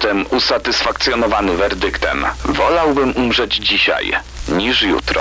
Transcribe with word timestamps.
Jestem 0.00 0.26
usatysfakcjonowany 0.30 1.56
werdyktem. 1.56 2.24
Wolałbym 2.44 3.16
umrzeć 3.16 3.56
dzisiaj 3.56 4.12
niż 4.48 4.82
jutro. 4.82 5.20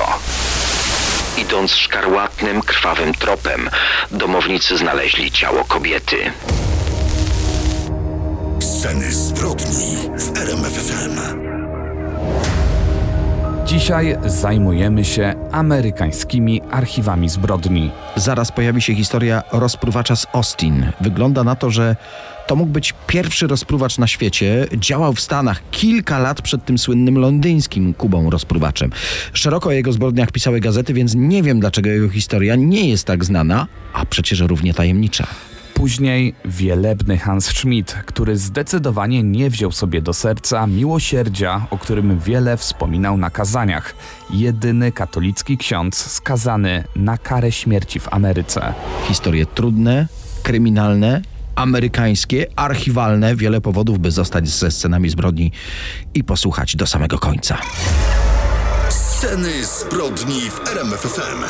Idąc 1.38 1.72
szkarłatnym, 1.72 2.62
krwawym 2.62 3.14
tropem, 3.14 3.70
domownicy 4.12 4.78
znaleźli 4.78 5.32
ciało 5.32 5.64
kobiety. 5.64 6.16
Sceny 8.60 9.14
zbrodni 9.14 9.98
w 10.18 10.38
RMFFM. 10.38 11.20
Dzisiaj 13.66 14.18
zajmujemy 14.26 15.06
się 15.06 15.34
amerykańskimi 15.52 16.62
archiwami 16.72 17.30
zbrodni. 17.30 17.92
Zaraz 18.16 18.52
pojawi 18.52 18.82
się 18.82 18.96
historia 18.96 19.44
rozpruwacza 19.52 20.16
z 20.16 20.28
Austin. 20.34 20.92
Wygląda 21.02 21.44
na 21.44 21.56
to, 21.56 21.70
że 21.70 21.96
to 22.50 22.56
mógł 22.56 22.72
być 22.72 22.94
pierwszy 23.08 23.48
rozpruwacz 23.48 23.98
na 23.98 24.08
świecie. 24.08 24.68
Działał 24.78 25.14
w 25.14 25.22
Stanach 25.22 25.64
kilka 25.72 26.20
lat 26.20 26.42
przed 26.42 26.66
tym 26.66 26.78
słynnym 26.78 27.18
londyńskim 27.18 27.94
Kubą 27.94 28.30
rozpruwaczem. 28.30 28.92
Szeroko 29.34 29.70
o 29.70 29.72
jego 29.72 29.94
zbrodniach 29.94 30.32
pisały 30.32 30.60
gazety, 30.60 30.94
więc 30.94 31.16
nie 31.16 31.44
wiem, 31.44 31.60
dlaczego 31.60 31.90
jego 31.90 32.10
historia 32.10 32.56
nie 32.56 32.90
jest 32.90 33.08
tak 33.08 33.26
znana, 33.26 33.68
a 33.94 34.06
przecież 34.06 34.40
równie 34.40 34.74
tajemnicza. 34.74 35.28
Później 35.74 36.34
wielebny 36.46 37.18
Hans 37.18 37.46
Schmidt, 37.46 37.94
który 38.06 38.38
zdecydowanie 38.38 39.24
nie 39.24 39.50
wziął 39.50 39.72
sobie 39.72 40.02
do 40.02 40.14
serca 40.14 40.68
miłosierdzia, 40.68 41.68
o 41.70 41.78
którym 41.78 42.20
wiele 42.20 42.58
wspominał 42.58 43.18
na 43.18 43.30
kazaniach. 43.30 43.96
Jedyny 44.30 44.92
katolicki 44.92 45.58
ksiądz 45.58 46.12
skazany 46.12 46.84
na 46.96 47.18
karę 47.18 47.52
śmierci 47.52 48.00
w 48.00 48.14
Ameryce. 48.14 48.74
Historie 49.08 49.46
trudne, 49.46 50.08
kryminalne, 50.44 51.22
amerykańskie, 51.60 52.48
archiwalne. 52.56 53.36
Wiele 53.36 53.62
powodów, 53.62 54.00
by 54.00 54.12
zostać 54.12 54.50
ze 54.50 54.72
scenami 54.72 55.10
zbrodni 55.10 55.52
i 56.14 56.24
posłuchać 56.24 56.76
do 56.76 56.88
samego 56.88 57.20
końca. 57.20 57.58
Sceny 58.90 59.66
zbrodni 59.66 60.42
w 60.42 60.68
RMFFM. 60.68 61.44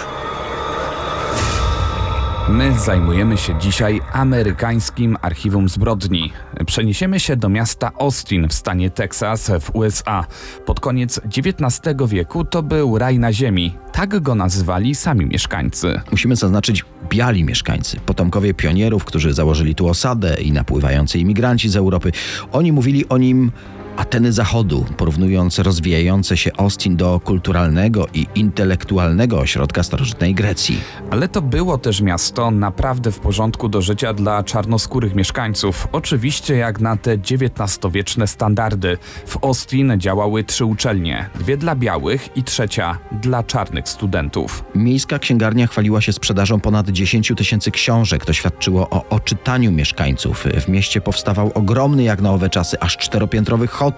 My 2.49 2.79
zajmujemy 2.79 3.37
się 3.37 3.59
dzisiaj 3.59 4.01
amerykańskim 4.13 5.17
archiwum 5.21 5.69
zbrodni. 5.69 6.33
Przeniesiemy 6.65 7.19
się 7.19 7.35
do 7.35 7.49
miasta 7.49 7.91
Austin 7.99 8.47
w 8.47 8.53
stanie 8.53 8.89
Teksas 8.89 9.51
w 9.61 9.75
USA. 9.75 10.25
Pod 10.65 10.79
koniec 10.79 11.21
XIX 11.37 11.97
wieku 12.07 12.45
to 12.45 12.63
był 12.63 12.97
raj 12.97 13.19
na 13.19 13.33
ziemi. 13.33 13.75
Tak 13.91 14.19
go 14.19 14.35
nazywali 14.35 14.95
sami 14.95 15.25
mieszkańcy. 15.25 16.01
Musimy 16.11 16.35
zaznaczyć 16.35 16.85
biali 17.09 17.43
mieszkańcy, 17.43 17.99
potomkowie 17.99 18.53
pionierów, 18.53 19.05
którzy 19.05 19.33
założyli 19.33 19.75
tu 19.75 19.87
osadę 19.87 20.41
i 20.41 20.51
napływający 20.51 21.19
imigranci 21.19 21.69
z 21.69 21.75
Europy. 21.75 22.11
Oni 22.51 22.71
mówili 22.71 23.09
o 23.09 23.17
nim 23.17 23.51
Ateny 23.99 24.31
Zachodu, 24.33 24.85
porównując 24.97 25.59
rozwijające 25.59 26.37
się 26.37 26.51
Austin 26.57 26.95
do 26.97 27.19
kulturalnego 27.19 28.07
i 28.13 28.25
intelektualnego 28.35 29.39
ośrodka 29.39 29.83
starożytnej 29.83 30.35
Grecji. 30.35 30.79
Ale 31.11 31.27
to 31.27 31.41
było 31.41 31.77
też 31.77 32.01
miasto 32.01 32.51
naprawdę 32.51 33.11
w 33.11 33.19
porządku 33.19 33.69
do 33.69 33.81
życia 33.81 34.13
dla 34.13 34.43
czarnoskórych 34.43 35.15
mieszkańców. 35.15 35.87
Oczywiście 35.91 36.55
jak 36.55 36.79
na 36.79 36.97
te 36.97 37.11
XIX-wieczne 37.13 38.27
standardy. 38.27 38.97
W 39.25 39.43
Austin 39.43 39.93
działały 39.97 40.43
trzy 40.43 40.65
uczelnie, 40.65 41.29
dwie 41.35 41.57
dla 41.57 41.75
białych 41.75 42.37
i 42.37 42.43
trzecia 42.43 42.97
dla 43.11 43.43
czarnych 43.43 43.89
studentów. 43.89 44.63
Miejska 44.75 45.19
księgarnia 45.19 45.67
chwaliła 45.67 46.01
się 46.01 46.13
sprzedażą 46.13 46.59
ponad 46.59 46.89
10 46.89 47.31
tysięcy 47.37 47.71
książek. 47.71 48.25
To 48.25 48.33
świadczyło 48.33 48.89
o 48.89 49.05
oczytaniu 49.09 49.71
mieszkańców. 49.71 50.45
W 50.61 50.67
mieście 50.67 51.01
powstawał 51.01 51.51
ogromny 51.53 52.03
jak 52.03 52.21
na 52.21 52.31
owe 52.31 52.49
czasy, 52.49 52.79
aż 52.79 52.97
czteropiętrowy 52.97 53.67
hotel. 53.67 53.88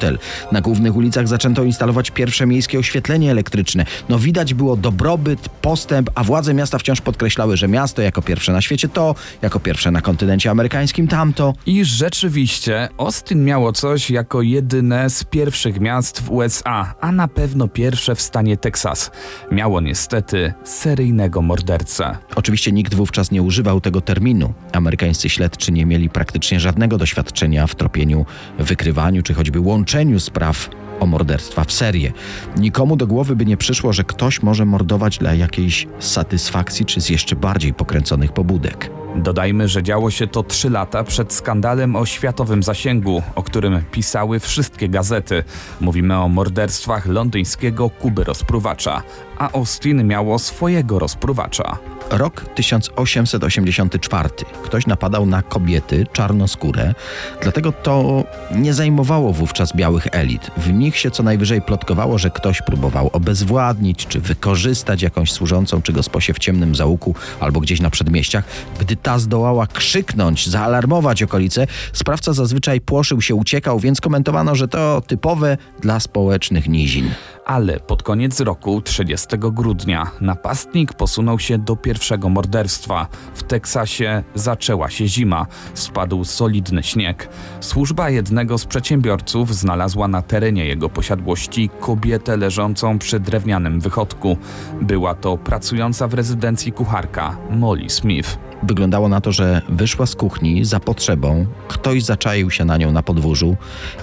Na 0.51 0.61
głównych 0.61 0.95
ulicach 0.95 1.27
zaczęto 1.27 1.63
instalować 1.63 2.11
pierwsze 2.11 2.45
miejskie 2.45 2.79
oświetlenie 2.79 3.31
elektryczne. 3.31 3.85
No 4.09 4.19
widać 4.19 4.53
było 4.53 4.77
dobrobyt, 4.77 5.49
postęp, 5.49 6.09
a 6.15 6.23
władze 6.23 6.53
miasta 6.53 6.77
wciąż 6.77 7.01
podkreślały, 7.01 7.57
że 7.57 7.67
miasto 7.67 8.01
jako 8.01 8.21
pierwsze 8.21 8.51
na 8.51 8.61
świecie 8.61 8.89
to, 8.89 9.15
jako 9.41 9.59
pierwsze 9.59 9.91
na 9.91 10.01
kontynencie 10.01 10.51
amerykańskim 10.51 11.07
tamto. 11.07 11.53
I 11.65 11.85
rzeczywiście 11.85 12.89
Austin 12.97 13.45
miało 13.45 13.73
coś 13.73 14.09
jako 14.09 14.41
jedyne 14.41 15.09
z 15.09 15.23
pierwszych 15.23 15.79
miast 15.79 16.21
w 16.21 16.31
USA, 16.31 16.93
a 17.01 17.11
na 17.11 17.27
pewno 17.27 17.67
pierwsze 17.67 18.15
w 18.15 18.21
stanie 18.21 18.57
Teksas. 18.57 19.11
Miało 19.51 19.81
niestety 19.81 20.53
seryjnego 20.63 21.41
mordercę. 21.41 22.17
Oczywiście 22.35 22.71
nikt 22.71 22.93
wówczas 22.93 23.31
nie 23.31 23.41
używał 23.41 23.81
tego 23.81 24.01
terminu. 24.01 24.53
Amerykańscy 24.73 25.29
śledczy 25.29 25.71
nie 25.71 25.85
mieli 25.85 26.09
praktycznie 26.09 26.59
żadnego 26.59 26.97
doświadczenia 26.97 27.67
w 27.67 27.75
tropieniu, 27.75 28.25
wykrywaniu 28.59 29.23
czy 29.23 29.33
choćby 29.33 29.59
łączeniu 29.71 30.19
spraw 30.19 30.69
o 31.01 31.05
morderstwa 31.05 31.63
w 31.63 31.71
serię. 31.71 32.11
Nikomu 32.57 32.95
do 32.95 33.07
głowy 33.07 33.35
by 33.35 33.45
nie 33.45 33.57
przyszło, 33.57 33.93
że 33.93 34.03
ktoś 34.03 34.41
może 34.41 34.65
mordować 34.65 35.17
dla 35.17 35.33
jakiejś 35.33 35.87
satysfakcji 35.99 36.85
czy 36.85 37.01
z 37.01 37.09
jeszcze 37.09 37.35
bardziej 37.35 37.73
pokręconych 37.73 38.31
pobudek. 38.31 38.91
Dodajmy, 39.15 39.67
że 39.67 39.83
działo 39.83 40.11
się 40.11 40.27
to 40.27 40.43
trzy 40.43 40.69
lata 40.69 41.03
przed 41.03 41.33
skandalem 41.33 41.95
o 41.95 42.05
światowym 42.05 42.63
zasięgu, 42.63 43.23
o 43.35 43.43
którym 43.43 43.81
pisały 43.91 44.39
wszystkie 44.39 44.89
gazety. 44.89 45.43
Mówimy 45.81 46.17
o 46.17 46.29
morderstwach 46.29 47.05
londyńskiego 47.05 47.89
Kuby 47.89 48.23
rozpruwacza, 48.23 49.03
a 49.37 49.51
Austin 49.51 50.07
miało 50.07 50.39
swojego 50.39 50.99
rozpruwacza. 50.99 51.77
Rok 52.11 52.45
1884. 52.55 54.29
Ktoś 54.63 54.87
napadał 54.87 55.25
na 55.25 55.41
kobiety 55.41 56.05
czarnoskóre, 56.13 56.93
dlatego 57.41 57.71
to 57.71 58.23
nie 58.55 58.73
zajmowało 58.73 59.33
wówczas 59.33 59.75
białych 59.75 60.07
elit. 60.11 60.51
W 60.57 60.73
nich 60.73 60.90
się 60.97 61.11
co 61.11 61.23
najwyżej 61.23 61.61
plotkowało, 61.61 62.17
że 62.17 62.29
ktoś 62.29 62.61
próbował 62.61 63.09
obezwładnić 63.13 64.07
czy 64.07 64.19
wykorzystać 64.19 65.01
jakąś 65.01 65.31
służącą 65.31 65.81
czy 65.81 65.93
gosposię 65.93 66.33
w 66.33 66.39
ciemnym 66.39 66.75
załuku 66.75 67.15
albo 67.39 67.59
gdzieś 67.59 67.81
na 67.81 67.89
przedmieściach. 67.89 68.43
Gdy 68.79 68.95
ta 68.95 69.19
zdołała 69.19 69.67
krzyknąć, 69.67 70.49
zaalarmować 70.49 71.23
okolice, 71.23 71.67
sprawca 71.93 72.33
zazwyczaj 72.33 72.81
płoszył 72.81 73.21
się, 73.21 73.35
uciekał, 73.35 73.79
więc 73.79 74.01
komentowano, 74.01 74.55
że 74.55 74.67
to 74.67 75.01
typowe 75.07 75.57
dla 75.81 75.99
społecznych 75.99 76.67
nizin. 76.67 77.09
Ale 77.45 77.79
pod 77.79 78.03
koniec 78.03 78.39
roku, 78.39 78.81
30 78.81 79.27
grudnia, 79.39 80.11
napastnik 80.21 80.93
posunął 80.93 81.39
się 81.39 81.57
do 81.57 81.75
pierwszego 81.75 82.29
morderstwa. 82.29 83.07
W 83.35 83.43
Teksasie 83.43 84.23
zaczęła 84.35 84.89
się 84.89 85.07
zima, 85.07 85.45
spadł 85.73 86.23
solidny 86.23 86.83
śnieg. 86.83 87.29
Służba 87.59 88.09
jednego 88.09 88.57
z 88.57 88.65
przedsiębiorców 88.65 89.55
znalazła 89.55 90.07
na 90.07 90.21
terenie 90.21 90.65
jego 90.65 90.89
posiadłości 90.89 91.69
kobietę 91.79 92.37
leżącą 92.37 92.99
przy 92.99 93.19
drewnianym 93.19 93.79
wychodku. 93.79 94.37
Była 94.81 95.15
to 95.15 95.37
pracująca 95.37 96.07
w 96.07 96.13
rezydencji 96.13 96.71
kucharka 96.71 97.37
Molly 97.49 97.89
Smith. 97.89 98.37
Wyglądało 98.63 99.09
na 99.09 99.21
to, 99.21 99.31
że 99.31 99.61
wyszła 99.69 100.05
z 100.05 100.15
kuchni 100.15 100.65
za 100.65 100.79
potrzebą, 100.79 101.45
ktoś 101.67 102.03
zaczaił 102.03 102.51
się 102.51 102.65
na 102.65 102.77
nią 102.77 102.91
na 102.91 103.03
podwórzu 103.03 103.55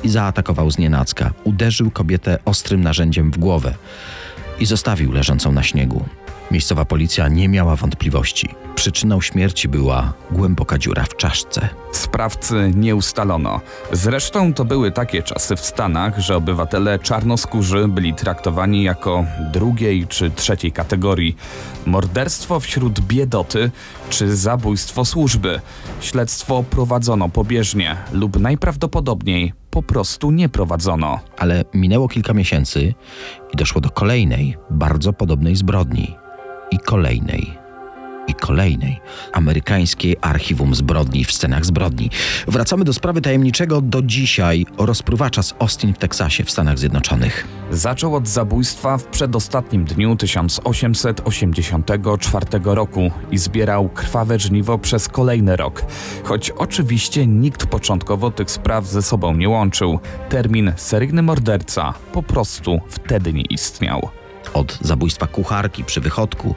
i 0.05 0.09
zaatakował 0.09 0.70
z 0.70 0.78
nienacka. 0.78 1.31
Uderzył 1.44 1.91
kobietę 1.91 2.38
ostrym 2.44 2.81
narzędziem 2.81 3.28
w 3.31 3.39
głowę 3.39 3.75
i 4.61 4.66
zostawił 4.66 5.12
leżącą 5.12 5.53
na 5.53 5.62
śniegu. 5.62 6.05
Miejscowa 6.50 6.84
policja 6.84 7.28
nie 7.28 7.48
miała 7.48 7.76
wątpliwości. 7.76 8.48
Przyczyną 8.75 9.20
śmierci 9.20 9.69
była 9.69 10.12
głęboka 10.31 10.78
dziura 10.78 11.04
w 11.04 11.16
czaszce. 11.16 11.69
Sprawcy 11.92 12.72
nie 12.75 12.97
ustalono. 12.97 13.60
Zresztą 13.92 14.54
to 14.54 14.64
były 14.64 14.92
takie 14.92 15.22
czasy 15.22 15.56
w 15.56 15.60
Stanach, 15.60 16.19
że 16.19 16.37
obywatele 16.37 16.98
czarnoskórzy 16.98 17.88
byli 17.88 18.14
traktowani 18.14 18.82
jako 18.82 19.25
drugiej 19.53 20.06
czy 20.06 20.31
trzeciej 20.31 20.72
kategorii. 20.72 21.37
Morderstwo 21.87 22.60
wśród 22.60 23.00
biedoty 23.00 23.70
czy 24.10 24.37
zabójstwo 24.37 25.04
służby. 25.04 25.60
Śledztwo 26.00 26.64
prowadzono 26.70 27.28
pobieżnie 27.28 27.97
lub 28.12 28.41
najprawdopodobniej 28.41 29.53
po 29.70 29.82
prostu 29.82 30.31
nie 30.31 30.49
prowadzono. 30.49 31.20
Ale 31.38 31.64
minęło 31.75 32.08
kilka 32.08 32.32
miesięcy 32.34 32.94
i 33.52 33.56
doszło 33.56 33.81
do 33.81 33.90
kolejnej, 33.90 34.56
bardzo 34.70 35.12
podobnej 35.12 35.56
zbrodni. 35.56 36.27
I 36.70 36.79
kolejnej. 36.79 37.59
I 38.29 38.35
kolejnej. 38.35 39.00
Amerykańskie 39.32 40.15
archiwum 40.20 40.75
zbrodni 40.75 41.25
w 41.25 41.32
scenach 41.32 41.65
zbrodni. 41.65 42.11
Wracamy 42.49 42.85
do 42.85 42.93
sprawy 42.93 43.20
tajemniczego 43.20 43.81
do 43.81 44.03
dzisiaj 44.03 44.67
rozpruwacza 44.79 45.43
z 45.43 45.55
Austin 45.59 45.94
w 45.94 45.99
Teksasie 45.99 46.44
w 46.44 46.50
Stanach 46.50 46.79
Zjednoczonych. 46.79 47.47
Zaczął 47.70 48.15
od 48.15 48.29
zabójstwa 48.29 48.99
w 48.99 49.05
przedostatnim 49.05 49.85
dniu 49.85 50.17
1884 50.17 52.47
roku 52.65 53.11
i 53.31 53.38
zbierał 53.38 53.88
krwawe 53.88 54.38
żniwo 54.38 54.79
przez 54.79 55.09
kolejny 55.09 55.56
rok. 55.56 55.85
Choć 56.25 56.50
oczywiście 56.50 57.26
nikt 57.26 57.67
początkowo 57.67 58.31
tych 58.31 58.50
spraw 58.50 58.87
ze 58.87 59.03
sobą 59.03 59.35
nie 59.35 59.49
łączył. 59.49 59.99
Termin 60.29 60.73
seryjny 60.76 61.23
morderca 61.23 61.94
po 62.12 62.23
prostu 62.23 62.81
wtedy 62.88 63.32
nie 63.32 63.43
istniał. 63.43 64.09
Od 64.55 64.79
zabójstwa 64.81 65.27
kucharki 65.27 65.85
przy 65.85 66.00
wychodku 66.00 66.55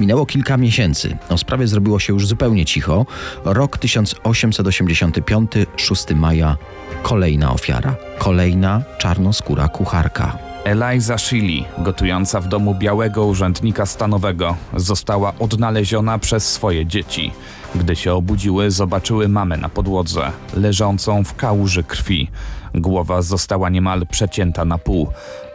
minęło 0.00 0.26
kilka 0.26 0.56
miesięcy. 0.56 1.16
O 1.28 1.38
sprawie 1.38 1.66
zrobiło 1.66 2.00
się 2.00 2.12
już 2.12 2.26
zupełnie 2.26 2.64
cicho. 2.64 3.06
Rok 3.44 3.78
1885, 3.78 5.52
6 5.76 6.04
maja, 6.14 6.56
kolejna 7.02 7.52
ofiara. 7.52 7.96
Kolejna 8.18 8.82
czarnoskóra 8.98 9.68
kucharka. 9.68 10.38
Eliza 10.64 11.18
Shilly, 11.18 11.64
gotująca 11.78 12.40
w 12.40 12.48
domu 12.48 12.74
białego 12.74 13.26
urzędnika 13.26 13.86
stanowego, 13.86 14.56
została 14.76 15.32
odnaleziona 15.38 16.18
przez 16.18 16.52
swoje 16.52 16.86
dzieci. 16.86 17.32
Gdy 17.74 17.96
się 17.96 18.12
obudziły, 18.12 18.70
zobaczyły 18.70 19.28
mamę 19.28 19.56
na 19.56 19.68
podłodze, 19.68 20.32
leżącą 20.54 21.24
w 21.24 21.34
kałuży 21.34 21.84
krwi. 21.84 22.30
Głowa 22.74 23.22
została 23.22 23.70
niemal 23.70 24.06
przecięta 24.06 24.64
na 24.64 24.78
pół. 24.78 25.08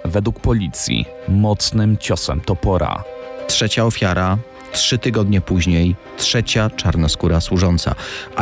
Według 0.06 0.40
policji, 0.40 1.06
mocnym 1.28 1.98
ciosem 1.98 2.42
topora. 2.42 3.04
Trzecia 3.48 3.86
ofiara, 3.86 4.38
trzy 4.72 4.98
tygodnie 4.98 5.42
później, 5.42 5.96
trzecia 6.18 6.69
czarnoskóra 6.69 7.42
służąca. 7.42 7.96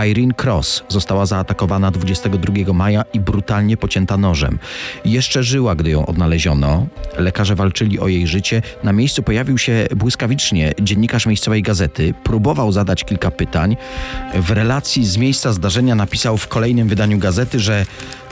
Irene 0.07 0.33
Cross 0.43 0.83
została 0.89 1.25
zaatakowana 1.25 1.91
22 1.91 2.73
maja 2.73 3.03
i 3.13 3.19
brutalnie 3.19 3.77
pocięta 3.77 4.17
nożem. 4.17 4.59
Jeszcze 5.05 5.43
żyła, 5.43 5.75
gdy 5.75 5.89
ją 5.89 6.05
odnaleziono. 6.05 6.87
Lekarze 7.17 7.55
walczyli 7.55 7.99
o 7.99 8.07
jej 8.07 8.27
życie. 8.27 8.61
Na 8.83 8.93
miejscu 8.93 9.23
pojawił 9.23 9.57
się 9.57 9.87
błyskawicznie 9.95 10.73
dziennikarz 10.81 11.25
miejscowej 11.25 11.61
gazety. 11.61 12.13
Próbował 12.23 12.71
zadać 12.71 13.03
kilka 13.03 13.31
pytań. 13.31 13.77
W 14.33 14.51
relacji 14.51 15.05
z 15.05 15.17
miejsca 15.17 15.53
zdarzenia 15.53 15.95
napisał 15.95 16.37
w 16.37 16.47
kolejnym 16.47 16.87
wydaniu 16.87 17.17
gazety, 17.17 17.59
że 17.59 17.85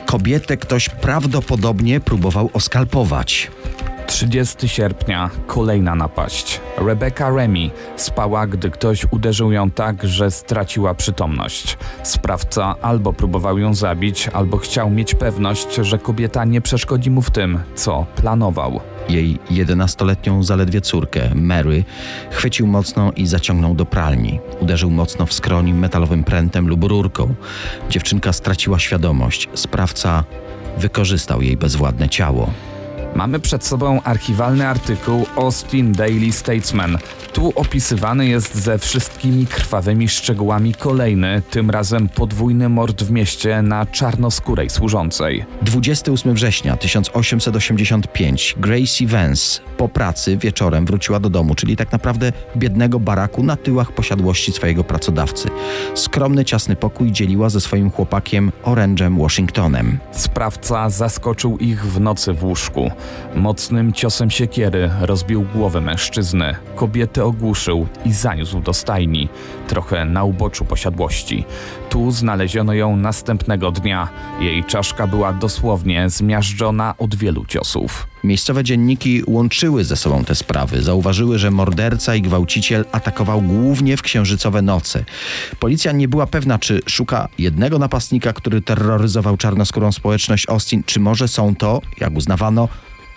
kobietę 0.05 0.57
ktoś 0.57 0.89
prawdopodobnie 0.89 1.99
próbował 1.99 2.49
oskalpować. 2.53 3.51
30 4.07 4.67
sierpnia 4.67 5.29
kolejna 5.47 5.95
napaść. 5.95 6.61
Rebecca 6.77 7.29
Remy 7.29 7.69
spała, 7.95 8.47
gdy 8.47 8.69
ktoś 8.69 9.05
uderzył 9.11 9.51
ją 9.51 9.71
tak, 9.71 10.07
że 10.07 10.31
straciła 10.31 10.93
przytomność. 10.93 11.77
Sprawca 12.03 12.75
albo 12.81 13.13
próbował 13.13 13.57
ją 13.57 13.73
zabić, 13.73 14.27
albo 14.27 14.57
chciał 14.57 14.89
mieć 14.89 15.15
pewność, 15.15 15.75
że 15.75 15.97
kobieta 15.97 16.45
nie 16.45 16.61
przeszkodzi 16.61 17.11
mu 17.11 17.21
w 17.21 17.31
tym, 17.31 17.59
co 17.75 18.05
planował. 18.15 18.79
Jej 19.09 19.39
11-letnią 19.51 20.43
zaledwie 20.43 20.81
córkę, 20.81 21.35
Mary, 21.35 21.83
chwycił 22.31 22.67
mocno 22.67 23.11
i 23.15 23.27
zaciągnął 23.27 23.75
do 23.75 23.85
pralni. 23.85 24.39
Uderzył 24.59 24.91
mocno 24.91 25.25
w 25.25 25.33
skroń 25.33 25.73
metalowym 25.73 26.23
prętem 26.23 26.67
lub 26.67 26.83
rurką. 26.83 27.35
Dziewczynka 27.89 28.33
straciła 28.33 28.79
świadomość. 28.79 29.49
Sprawca 29.53 30.23
wykorzystał 30.77 31.41
jej 31.41 31.57
bezwładne 31.57 32.09
ciało. 32.09 32.49
Mamy 33.15 33.39
przed 33.39 33.65
sobą 33.65 34.01
archiwalny 34.01 34.67
artykuł 34.67 35.25
Austin 35.35 35.91
Daily 35.91 36.31
Statesman. 36.31 36.97
Tu 37.33 37.53
opisywany 37.55 38.27
jest 38.27 38.55
ze 38.55 38.77
wszystkimi 38.77 39.45
krwawymi 39.45 40.09
szczegółami 40.09 40.73
kolejny, 40.73 41.41
tym 41.49 41.69
razem 41.69 42.09
podwójny 42.09 42.69
mord 42.69 43.03
w 43.03 43.11
mieście 43.11 43.61
na 43.61 43.85
czarnoskórej 43.85 44.69
służącej. 44.69 45.45
28 45.61 46.33
września 46.33 46.77
1885 46.77 48.55
Gracie 48.57 49.07
Vance 49.07 49.61
po 49.77 49.89
pracy 49.89 50.37
wieczorem 50.37 50.85
wróciła 50.85 51.19
do 51.19 51.29
domu, 51.29 51.55
czyli 51.55 51.75
tak 51.75 51.91
naprawdę 51.91 52.31
biednego 52.57 52.99
baraku 52.99 53.43
na 53.43 53.55
tyłach 53.55 53.91
posiadłości 53.91 54.51
swojego 54.51 54.83
pracodawcy. 54.83 55.49
Skromny, 55.95 56.45
ciasny 56.45 56.75
pokój 56.75 57.11
dzieliła 57.11 57.49
ze 57.49 57.61
swoim 57.61 57.91
chłopakiem 57.91 58.51
Orange'em 58.63 59.21
Washingtonem. 59.21 59.99
Sprawca 60.11 60.89
zaskoczył 60.89 61.57
ich 61.57 61.85
w 61.85 61.99
nocy 61.99 62.33
w 62.33 62.43
łóżku. 62.43 62.91
Mocnym 63.35 63.93
ciosem 63.93 64.31
siekiery 64.31 64.89
rozbił 65.01 65.45
głowę 65.53 65.81
mężczyzny. 65.81 66.55
Kobietę 66.75 67.23
ogłuszył 67.25 67.87
i 68.05 68.13
zaniósł 68.13 68.59
do 68.59 68.73
stajni, 68.73 69.29
trochę 69.67 70.05
na 70.05 70.23
uboczu 70.23 70.65
posiadłości. 70.65 71.45
Tu 71.89 72.11
znaleziono 72.11 72.73
ją 72.73 72.95
następnego 72.95 73.71
dnia. 73.71 74.09
Jej 74.39 74.63
czaszka 74.63 75.07
była 75.07 75.33
dosłownie 75.33 76.09
zmiażdżona 76.09 76.93
od 76.97 77.15
wielu 77.15 77.45
ciosów. 77.45 78.07
Miejscowe 78.23 78.63
dzienniki 78.63 79.23
łączyły 79.27 79.83
ze 79.83 79.95
sobą 79.95 80.23
te 80.23 80.35
sprawy. 80.35 80.81
Zauważyły, 80.81 81.39
że 81.39 81.51
morderca 81.51 82.15
i 82.15 82.21
gwałciciel 82.21 82.85
atakował 82.91 83.41
głównie 83.41 83.97
w 83.97 84.01
księżycowe 84.01 84.61
noce. 84.61 85.05
Policja 85.59 85.91
nie 85.91 86.07
była 86.07 86.27
pewna, 86.27 86.59
czy 86.59 86.81
szuka 86.85 87.27
jednego 87.37 87.79
napastnika, 87.79 88.33
który 88.33 88.61
terroryzował 88.61 89.37
czarnoskórą 89.37 89.91
społeczność 89.91 90.49
Austin, 90.49 90.83
czy 90.85 90.99
może 90.99 91.27
są 91.27 91.55
to, 91.55 91.81
jak 91.99 92.15
uznawano, 92.15 92.67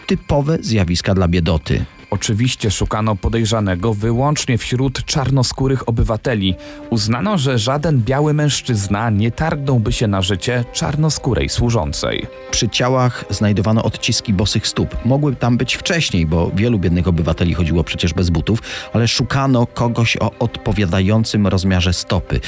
typowe 0.09 0.59
zjawiska 0.61 1.15
dla 1.15 1.29
biedoty. 1.29 1.85
Oczywiście 2.11 2.71
szukano 2.71 3.17
podejrzanego 3.17 3.95
wyłącznie 3.95 4.59
wśród 4.59 5.05
czarnoskórych 5.05 5.89
obywateli. 5.89 6.55
Uznano, 6.91 7.39
że 7.39 7.59
żaden 7.59 8.03
biały 8.03 8.35
mężczyzna 8.35 9.11
nie 9.11 9.31
targnąłby 9.31 9.93
się 9.93 10.07
na 10.07 10.23
życie 10.23 10.65
czarnoskórej 10.73 11.49
służącej. 11.49 12.27
Przy 12.51 12.69
ciałach 12.69 13.25
znajdowano 13.31 13.83
odciski 13.83 14.33
bosych 14.33 14.67
stóp. 14.67 14.97
Mogły 15.05 15.37
tam 15.37 15.57
być 15.57 15.75
wcześniej, 15.75 16.27
bo 16.27 16.51
wielu 16.55 16.79
biednych 16.79 17.09
obywateli 17.09 17.55
chodziło 17.55 17.85
przecież 17.85 18.15
bez 18.15 18.31
butów, 18.31 18.63
ale 18.93 19.09
szukano 19.09 19.67
kogoś 19.67 20.17
o 20.17 20.33
odpowiadającym 20.39 21.47
rozmiarze 21.47 21.93
stopy. 21.93 22.41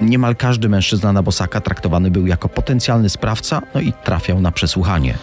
Niemal 0.00 0.36
każdy 0.36 0.68
mężczyzna 0.68 1.12
na 1.12 1.22
bosaka 1.22 1.60
traktowany 1.60 2.10
był 2.10 2.26
jako 2.26 2.48
potencjalny 2.48 3.08
sprawca, 3.08 3.62
no 3.74 3.80
i 3.80 3.92
trafiał 4.04 4.40
na 4.40 4.52
przesłuchanie. 4.52 5.18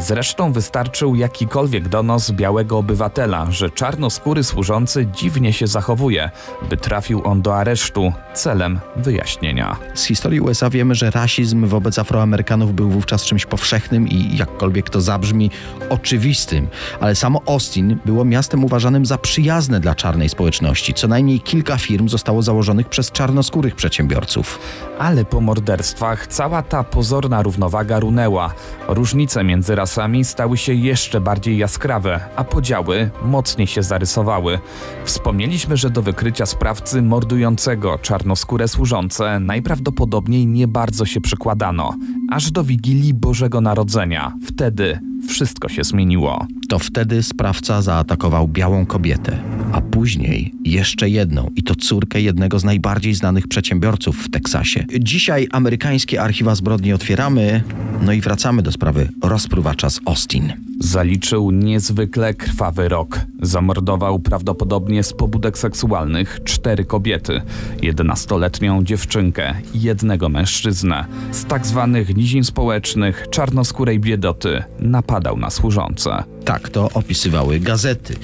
Zresztą 0.00 0.52
wystarczył 0.52 1.14
jakikolwiek 1.14 1.88
donos 1.88 2.30
białego 2.30 2.78
obywatela, 2.78 3.46
że 3.50 3.70
czarnoskóry 3.70 4.44
służący 4.44 5.06
dziwnie 5.06 5.52
się 5.52 5.66
zachowuje, 5.66 6.30
by 6.68 6.76
trafił 6.76 7.22
on 7.24 7.42
do 7.42 7.56
aresztu 7.56 8.12
celem 8.34 8.80
wyjaśnienia. 8.96 9.76
Z 9.94 10.04
historii 10.04 10.40
USA 10.40 10.70
wiemy, 10.70 10.94
że 10.94 11.10
rasizm 11.10 11.66
wobec 11.66 11.98
Afroamerykanów 11.98 12.74
był 12.74 12.90
wówczas 12.90 13.24
czymś 13.24 13.46
powszechnym 13.46 14.08
i 14.08 14.36
jakkolwiek 14.36 14.90
to 14.90 15.00
zabrzmi, 15.00 15.50
oczywistym. 15.90 16.68
Ale 17.00 17.14
samo 17.14 17.40
Austin 17.46 17.98
było 18.04 18.24
miastem 18.24 18.64
uważanym 18.64 19.06
za 19.06 19.18
przyjazne 19.18 19.80
dla 19.80 19.94
czarnej 19.94 20.28
społeczności. 20.28 20.94
Co 20.94 21.08
najmniej 21.08 21.40
kilka 21.40 21.78
firm 21.78 22.08
zostało 22.08 22.42
założonych 22.42 22.88
przez 22.88 23.12
czarnoskórych 23.12 23.74
przedsiębiorców. 23.74 24.58
Ale 24.98 25.24
po 25.24 25.40
morderstwach 25.40 26.26
cała 26.26 26.62
ta 26.62 26.84
pozorna 26.84 27.42
równowaga 27.42 28.00
runęła. 28.00 28.54
Różnice 28.88 29.44
między 29.44 29.74
rasami 29.74 29.89
stały 30.22 30.56
się 30.56 30.74
jeszcze 30.74 31.20
bardziej 31.20 31.58
jaskrawe, 31.58 32.20
a 32.36 32.44
podziały 32.44 33.10
mocniej 33.22 33.66
się 33.66 33.82
zarysowały. 33.82 34.58
Wspomnieliśmy, 35.04 35.76
że 35.76 35.90
do 35.90 36.02
wykrycia 36.02 36.46
sprawcy 36.46 37.02
mordującego 37.02 37.98
czarnoskóre 37.98 38.68
służące 38.68 39.40
najprawdopodobniej 39.40 40.46
nie 40.46 40.68
bardzo 40.68 41.06
się 41.06 41.20
przykładano, 41.20 41.94
aż 42.30 42.50
do 42.50 42.64
Wigilii 42.64 43.14
Bożego 43.14 43.60
Narodzenia. 43.60 44.32
Wtedy 44.46 45.00
wszystko 45.28 45.68
się 45.68 45.84
zmieniło. 45.84 46.46
To 46.68 46.78
wtedy 46.78 47.22
sprawca 47.22 47.82
zaatakował 47.82 48.48
białą 48.48 48.86
kobietę, 48.86 49.42
a 49.72 49.80
później 49.80 50.54
jeszcze 50.64 51.08
jedną, 51.08 51.50
i 51.56 51.62
to 51.62 51.74
córkę 51.74 52.20
jednego 52.20 52.58
z 52.58 52.64
najbardziej 52.64 53.14
znanych 53.14 53.48
przedsiębiorców 53.48 54.16
w 54.16 54.30
Teksasie. 54.30 54.84
Dzisiaj 54.98 55.48
amerykańskie 55.52 56.22
archiwa 56.22 56.54
zbrodni 56.54 56.92
otwieramy, 56.92 57.62
no 58.02 58.12
i 58.12 58.20
wracamy 58.20 58.62
do 58.62 58.72
sprawy 58.72 59.08
rozpruwacza 59.22 59.90
z 59.90 60.00
Austin. 60.04 60.69
Zaliczył 60.82 61.50
niezwykle 61.50 62.34
krwawy 62.34 62.88
rok. 62.88 63.20
Zamordował 63.42 64.18
prawdopodobnie 64.18 65.02
z 65.02 65.12
pobudek 65.12 65.58
seksualnych 65.58 66.40
cztery 66.44 66.84
kobiety, 66.84 67.42
jedenastoletnią 67.82 68.84
dziewczynkę 68.84 69.54
i 69.74 69.82
jednego 69.82 70.28
mężczyznę. 70.28 71.04
Z 71.32 71.44
tak 71.44 71.66
zwanych 71.66 72.16
nizin 72.16 72.44
społecznych, 72.44 73.26
czarnoskórej 73.30 74.00
biedoty 74.00 74.62
napadał 74.78 75.36
na 75.36 75.50
służące. 75.50 76.24
Tak 76.44 76.68
to 76.68 76.90
opisywały 76.94 77.60
gazety. 77.60 78.16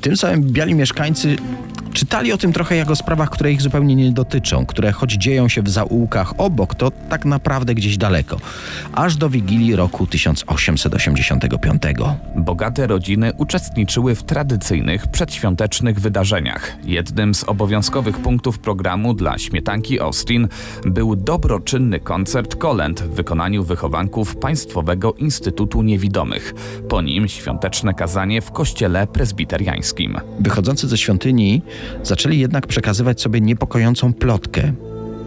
Tym 0.00 0.16
samym 0.16 0.42
biali 0.42 0.74
mieszkańcy 0.74 1.36
czytali 1.96 2.32
o 2.32 2.38
tym 2.38 2.52
trochę 2.52 2.76
jak 2.76 2.90
o 2.90 2.96
sprawach, 2.96 3.30
które 3.30 3.52
ich 3.52 3.62
zupełnie 3.62 3.94
nie 3.94 4.12
dotyczą, 4.12 4.66
które 4.66 4.92
choć 4.92 5.12
dzieją 5.12 5.48
się 5.48 5.62
w 5.62 5.68
zaułkach 5.68 6.32
obok, 6.38 6.74
to 6.74 6.90
tak 6.90 7.24
naprawdę 7.24 7.74
gdzieś 7.74 7.96
daleko. 7.96 8.36
Aż 8.92 9.16
do 9.16 9.30
Wigilii 9.30 9.76
roku 9.76 10.06
1885. 10.06 11.82
Bogate 12.36 12.86
rodziny 12.86 13.32
uczestniczyły 13.36 14.14
w 14.14 14.22
tradycyjnych 14.22 15.06
przedświątecznych 15.06 16.00
wydarzeniach. 16.00 16.76
Jednym 16.84 17.34
z 17.34 17.44
obowiązkowych 17.44 18.18
punktów 18.18 18.58
programu 18.58 19.14
dla 19.14 19.38
śmietanki 19.38 20.00
Austin 20.00 20.48
był 20.84 21.16
dobroczynny 21.16 22.00
koncert 22.00 22.56
kolęd 22.56 23.02
w 23.02 23.14
wykonaniu 23.14 23.64
wychowanków 23.64 24.36
Państwowego 24.36 25.12
Instytutu 25.12 25.82
Niewidomych. 25.82 26.54
Po 26.88 27.02
nim 27.02 27.28
świąteczne 27.28 27.94
kazanie 27.94 28.40
w 28.40 28.50
kościele 28.50 29.06
prezbiteriańskim. 29.06 30.18
Wychodzący 30.40 30.88
ze 30.88 30.98
świątyni 30.98 31.62
zaczęli 32.02 32.38
jednak 32.38 32.66
przekazywać 32.66 33.20
sobie 33.20 33.40
niepokojącą 33.40 34.12
plotkę. 34.12 34.72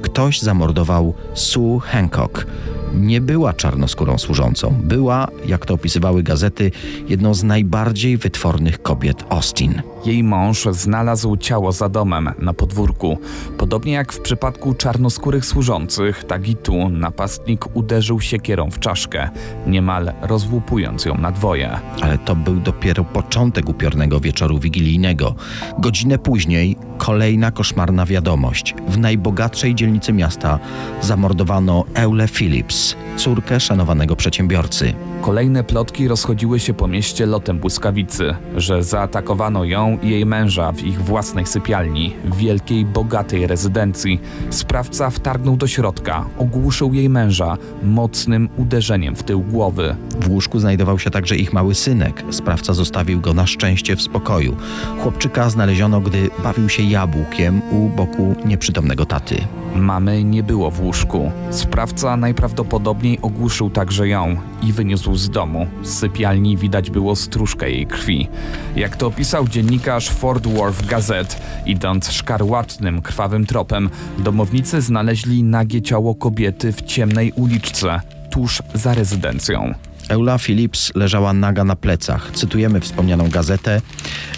Ktoś 0.01 0.41
zamordował 0.41 1.13
Sue 1.33 1.79
Hancock, 1.79 2.45
nie 2.93 3.22
była 3.22 3.53
czarnoskórą 3.53 4.17
służącą. 4.17 4.75
Była, 4.84 5.27
jak 5.46 5.65
to 5.65 5.74
opisywały 5.74 6.24
gazety, 6.24 6.72
jedną 7.08 7.34
z 7.34 7.43
najbardziej 7.43 8.17
wytwornych 8.17 8.81
kobiet 8.81 9.24
Austin. 9.29 9.81
Jej 10.05 10.24
mąż 10.24 10.67
znalazł 10.72 11.38
ciało 11.38 11.72
za 11.72 11.89
domem, 11.89 12.29
na 12.39 12.53
podwórku. 12.53 13.17
Podobnie 13.58 13.93
jak 13.93 14.13
w 14.13 14.22
przypadku 14.22 14.74
czarnoskórych 14.74 15.46
służących, 15.46 16.24
tak 16.24 16.50
i 16.50 16.55
tu 16.55 16.89
napastnik 16.89 17.75
uderzył 17.75 18.22
siekierą 18.22 18.72
w 18.72 18.79
czaszkę, 18.79 19.29
niemal 19.67 20.12
rozłupując 20.22 21.05
ją 21.05 21.17
na 21.17 21.31
dwoje. 21.31 21.79
Ale 22.01 22.17
to 22.17 22.36
był 22.36 22.55
dopiero 22.55 23.03
początek 23.03 23.69
upiornego 23.69 24.19
wieczoru 24.19 24.60
wigilijnego. 24.60 25.36
Godzinę 25.79 26.17
później 26.17 26.77
kolejna 26.98 27.51
koszmarna 27.51 28.05
wiadomość. 28.05 28.75
W 28.88 28.98
najbogatszej 28.98 29.75
dzielnicy 29.75 30.13
miasta 30.13 30.60
zamordowano 31.01 31.86
Eule 31.93 32.27
Phillips, 32.27 32.78
córkę 33.17 33.59
szanowanego 33.59 34.15
przedsiębiorcy. 34.15 34.93
Kolejne 35.21 35.63
plotki 35.63 36.07
rozchodziły 36.07 36.59
się 36.59 36.73
po 36.73 36.88
mieście 36.88 37.25
lotem 37.25 37.59
błyskawicy, 37.59 38.35
że 38.55 38.83
zaatakowano 38.83 39.63
ją 39.63 39.97
i 40.01 40.09
jej 40.09 40.25
męża 40.25 40.71
w 40.71 40.83
ich 40.83 41.01
własnej 41.01 41.45
sypialni, 41.45 42.15
w 42.25 42.38
wielkiej, 42.38 42.85
bogatej 42.85 43.47
rezydencji. 43.47 44.21
Sprawca 44.49 45.09
wtargnął 45.09 45.57
do 45.57 45.67
środka, 45.67 46.25
ogłuszył 46.38 46.93
jej 46.93 47.09
męża 47.09 47.57
mocnym 47.83 48.49
uderzeniem 48.57 49.15
w 49.15 49.23
tył 49.23 49.41
głowy. 49.41 49.95
W 50.19 50.29
łóżku 50.29 50.59
znajdował 50.59 50.99
się 50.99 51.09
także 51.09 51.35
ich 51.35 51.53
mały 51.53 51.75
synek. 51.75 52.23
Sprawca 52.31 52.73
zostawił 52.73 53.21
go 53.21 53.33
na 53.33 53.47
szczęście 53.47 53.95
w 53.95 54.01
spokoju. 54.01 54.55
Chłopczyka 55.03 55.49
znaleziono, 55.49 56.01
gdy 56.01 56.29
bawił 56.43 56.69
się 56.69 56.83
jabłkiem 56.83 57.61
u 57.71 57.89
boku 57.89 58.35
nieprzytomnego 58.45 59.05
taty. 59.05 59.35
Mamy 59.75 60.23
nie 60.23 60.43
było 60.43 60.71
w 60.71 60.81
łóżku. 60.81 61.31
Sprawca 61.49 62.17
najprawdopodobniej 62.17 63.19
ogłuszył 63.21 63.69
także 63.69 64.07
ją 64.07 64.38
i 64.63 64.73
wyniósł 64.73 65.15
z 65.15 65.29
domu. 65.29 65.67
Z 65.83 65.93
sypialni 65.93 66.57
widać 66.57 66.91
było 66.91 67.15
stróżkę 67.15 67.71
jej 67.71 67.87
krwi. 67.87 68.27
Jak 68.75 68.95
to 68.95 69.07
opisał 69.07 69.47
dziennikarz 69.47 70.09
Fort 70.09 70.47
Worth 70.47 70.85
Gazette, 70.85 71.35
idąc 71.65 72.11
szkarłatnym, 72.11 73.01
krwawym 73.01 73.45
tropem, 73.45 73.89
domownicy 74.17 74.81
znaleźli 74.81 75.43
nagie 75.43 75.81
ciało 75.81 76.15
kobiety 76.15 76.71
w 76.71 76.81
ciemnej 76.81 77.31
uliczce, 77.31 78.01
tuż 78.31 78.61
za 78.73 78.93
rezydencją. 78.93 79.73
Eula 80.09 80.37
Phillips 80.37 80.91
leżała 80.95 81.33
naga 81.33 81.63
na 81.63 81.75
plecach. 81.75 82.31
Cytujemy 82.33 82.79
wspomnianą 82.79 83.29
gazetę. 83.29 83.81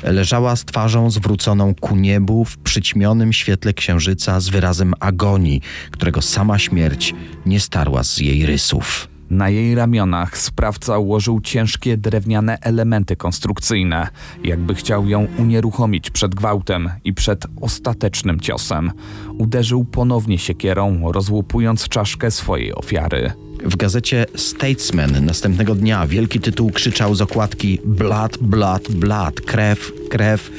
Leżała 0.04 0.56
z 0.56 0.66
twarzą 0.66 1.10
zwróconą 1.10 1.76
ku 1.76 1.96
niebu 1.96 2.46
w 2.46 2.58
przyćmionym 2.58 3.34
świetle 3.34 3.74
księżyca 3.74 4.40
z 4.40 4.50
wyrazem 4.50 4.94
agonii, 5.00 5.62
którego 5.92 6.22
sama 6.22 6.60
śmierć 6.60 7.14
nie 7.46 7.60
starła 7.60 8.04
z 8.04 8.18
jej 8.18 8.46
rysów. 8.46 9.11
Na 9.32 9.50
jej 9.50 9.76
ramionach 9.76 10.38
sprawca 10.38 10.98
ułożył 10.98 11.42
ciężkie 11.42 11.98
drewniane 11.98 12.58
elementy 12.62 13.16
konstrukcyjne, 13.16 14.08
jakby 14.44 14.76
chciał 14.76 15.08
ją 15.08 15.28
unieruchomić 15.38 16.10
przed 16.10 16.36
gwałtem 16.36 16.90
i 17.04 17.14
przed 17.14 17.46
ostatecznym 17.62 18.40
ciosem. 18.40 18.92
Uderzył 19.38 19.86
ponownie 19.86 20.38
siekierą, 20.38 21.12
rozłupując 21.12 21.90
czaszkę 21.90 22.32
swojej 22.32 22.76
ofiary. 22.76 23.32
W 23.66 23.76
gazecie 23.76 24.26
Statesman 24.36 25.26
następnego 25.26 25.76
dnia 25.76 26.08
wielki 26.08 26.40
tytuł 26.40 26.72
krzyczał 26.72 27.16
z 27.16 27.22
okładki 27.22 27.80
Blood, 27.86 28.38
blood, 28.38 28.92
blood, 28.92 29.42
krew, 29.42 29.92
krew, 30.10 30.52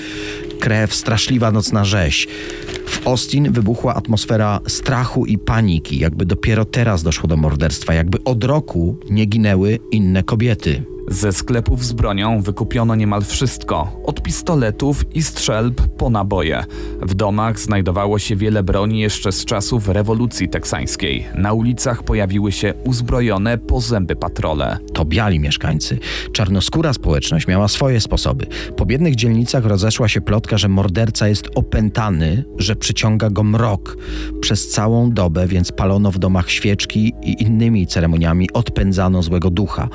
krew, 0.62 0.94
straszliwa 0.94 1.52
nocna 1.52 1.84
rzeź. 1.84 2.28
W 2.86 3.06
Austin 3.06 3.52
wybuchła 3.52 3.94
atmosfera 3.94 4.60
strachu 4.66 5.26
i 5.26 5.38
paniki, 5.38 5.98
jakby 5.98 6.26
dopiero 6.26 6.64
teraz 6.64 7.02
doszło 7.02 7.28
do 7.28 7.36
morderstwa, 7.36 7.94
jakby 7.94 8.24
od 8.24 8.44
roku 8.44 8.96
nie 9.10 9.26
ginęły 9.26 9.78
inne 9.90 10.22
kobiety. 10.22 10.82
Ze 11.12 11.32
sklepów 11.32 11.84
z 11.84 11.92
bronią 11.92 12.42
wykupiono 12.42 12.94
niemal 12.94 13.24
wszystko, 13.24 14.00
od 14.04 14.22
pistoletów 14.22 15.16
i 15.16 15.22
strzelb 15.22 15.80
po 15.80 16.10
naboje. 16.10 16.64
W 17.02 17.14
domach 17.14 17.58
znajdowało 17.58 18.18
się 18.18 18.36
wiele 18.36 18.62
broni 18.62 19.00
jeszcze 19.00 19.32
z 19.32 19.44
czasów 19.44 19.88
rewolucji 19.88 20.48
teksańskiej. 20.48 21.26
Na 21.34 21.52
ulicach 21.52 22.02
pojawiły 22.02 22.52
się 22.52 22.74
uzbrojone 22.84 23.58
po 23.58 23.80
zęby 23.80 24.16
patrole. 24.16 24.78
To 24.92 25.04
biali 25.04 25.40
mieszkańcy. 25.40 25.98
Czarnoskóra 26.32 26.92
społeczność 26.92 27.46
miała 27.46 27.68
swoje 27.68 28.00
sposoby. 28.00 28.46
Po 28.76 28.86
biednych 28.86 29.14
dzielnicach 29.14 29.64
rozeszła 29.64 30.08
się 30.08 30.20
plotka, 30.20 30.58
że 30.58 30.68
morderca 30.68 31.28
jest 31.28 31.48
opętany, 31.54 32.44
że 32.58 32.76
przyciąga 32.76 33.30
go 33.30 33.44
mrok. 33.44 33.96
Przez 34.40 34.68
całą 34.68 35.10
dobę 35.10 35.46
więc 35.46 35.72
palono 35.72 36.10
w 36.10 36.18
domach 36.18 36.50
świeczki 36.50 37.14
i 37.22 37.42
innymi 37.42 37.86
ceremoniami 37.86 38.52
odpędzano 38.52 39.22
złego 39.22 39.50
ducha. 39.50 39.88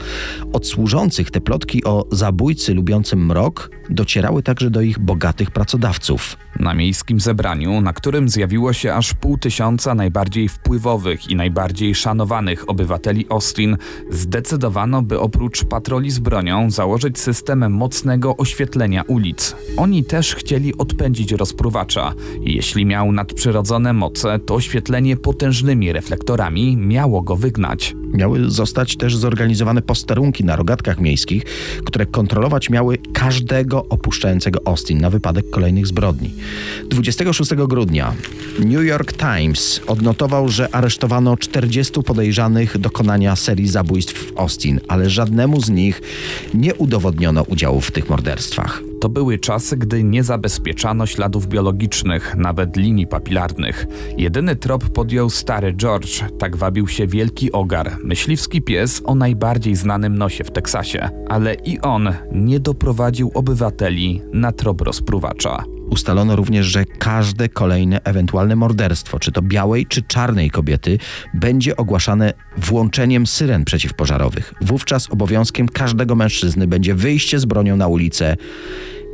Od 0.54 0.68
służących 1.08 1.32
te 1.32 1.42
plotki 1.42 1.84
o 1.84 2.06
zabójcy 2.12 2.74
lubiącym 2.74 3.26
mrok 3.26 3.72
docierały 3.90 4.44
także 4.44 4.70
do 4.70 4.82
ich 4.82 5.00
bogatych 5.00 5.52
pracodawców. 5.52 6.38
Na 6.60 6.74
miejskim 6.74 7.20
zebraniu, 7.20 7.82
na 7.82 7.94
którym 7.94 8.30
zjawiło 8.30 8.74
się 8.74 8.94
aż 8.94 9.14
pół 9.14 9.38
tysiąca 9.38 9.96
najbardziej 9.96 10.50
wpływowych 10.50 11.30
i 11.30 11.36
najbardziej 11.36 11.96
szanowanych 11.96 12.70
obywateli 12.70 13.26
Austin, 13.30 13.78
zdecydowano, 14.10 15.02
by 15.02 15.20
oprócz 15.20 15.64
patroli 15.64 16.12
z 16.12 16.20
bronią 16.20 16.72
założyć 16.72 17.20
system 17.20 17.72
mocnego 17.72 18.38
oświetlenia 18.38 19.02
ulic. 19.02 19.56
Oni 19.78 20.04
też 20.04 20.36
chcieli 20.36 20.78
odpędzić 20.78 21.32
rozpruwacza. 21.32 22.14
Jeśli 22.42 22.86
miał 22.86 23.12
nadprzyrodzone 23.12 23.94
moce, 23.94 24.40
to 24.40 24.56
oświetlenie 24.56 25.18
potężnymi 25.18 25.94
reflektorami 25.94 26.78
miało 26.78 27.22
go 27.22 27.36
wygnać. 27.36 27.96
Miały 28.14 28.50
zostać 28.50 28.98
też 28.98 29.18
zorganizowane 29.18 29.82
posterunki 29.82 30.46
na 30.46 30.56
rogatkach 30.56 30.87
miejskich, 30.96 31.44
które 31.86 32.06
kontrolować 32.06 32.70
miały 32.70 32.98
każdego 33.14 33.86
opuszczającego 33.90 34.60
Austin 34.66 35.02
na 35.02 35.10
wypadek 35.10 35.50
kolejnych 35.50 35.88
zbrodni. 35.88 36.34
26 36.90 37.54
grudnia 37.54 38.14
New 38.60 38.84
York 38.84 39.14
Times 39.14 39.82
odnotował, 39.88 40.50
że 40.50 40.76
aresztowano 40.76 41.38
40 41.38 42.04
podejrzanych 42.04 42.78
dokonania 42.78 43.36
serii 43.36 43.68
zabójstw 43.68 44.14
w 44.14 44.38
Austin, 44.38 44.80
ale 44.88 45.10
żadnemu 45.10 45.62
z 45.62 45.70
nich 45.70 46.02
nie 46.54 46.76
udowodniono 46.76 47.44
udziału 47.44 47.82
w 47.82 47.92
tych 47.92 48.10
morderstwach. 48.10 48.87
To 49.02 49.10
były 49.10 49.40
czasy, 49.40 49.78
gdy 49.78 50.04
nie 50.04 50.24
zabezpieczano 50.24 51.06
śladów 51.06 51.48
biologicznych, 51.48 52.36
nawet 52.36 52.78
linii 52.78 53.08
papilarnych. 53.08 53.86
Jedyny 54.18 54.56
trop 54.56 54.90
podjął 54.90 55.30
stary 55.30 55.74
George, 55.74 56.24
tak 56.40 56.56
wabił 56.56 56.88
się 56.88 57.08
wielki 57.08 57.52
ogar, 57.52 57.98
myśliwski 58.04 58.62
pies 58.62 59.02
o 59.06 59.16
najbardziej 59.16 59.76
znanym 59.76 60.18
nosie 60.18 60.44
w 60.44 60.52
Teksasie. 60.52 61.10
Ale 61.30 61.54
i 61.54 61.80
on 61.80 62.10
nie 62.32 62.60
doprowadził 62.60 63.32
obywateli 63.34 64.22
na 64.34 64.52
trop 64.52 64.82
rozpruwacza. 64.82 65.77
Ustalono 65.90 66.36
również, 66.36 66.66
że 66.66 66.86
każde 66.86 67.50
kolejne 67.50 68.02
ewentualne 68.04 68.56
morderstwo, 68.56 69.20
czy 69.20 69.32
to 69.32 69.42
białej, 69.42 69.86
czy 69.86 70.02
czarnej 70.02 70.50
kobiety, 70.50 71.00
będzie 71.34 71.78
ogłaszane 71.78 72.34
włączeniem 72.58 73.28
syren 73.28 73.66
przeciwpożarowych. 73.66 74.54
Wówczas 74.62 75.12
obowiązkiem 75.12 75.70
każdego 75.70 76.16
mężczyzny 76.16 76.68
będzie 76.68 76.96
wyjście 76.96 77.40
z 77.40 77.46
bronią 77.46 77.78
na 77.78 77.88
ulicę 77.88 78.38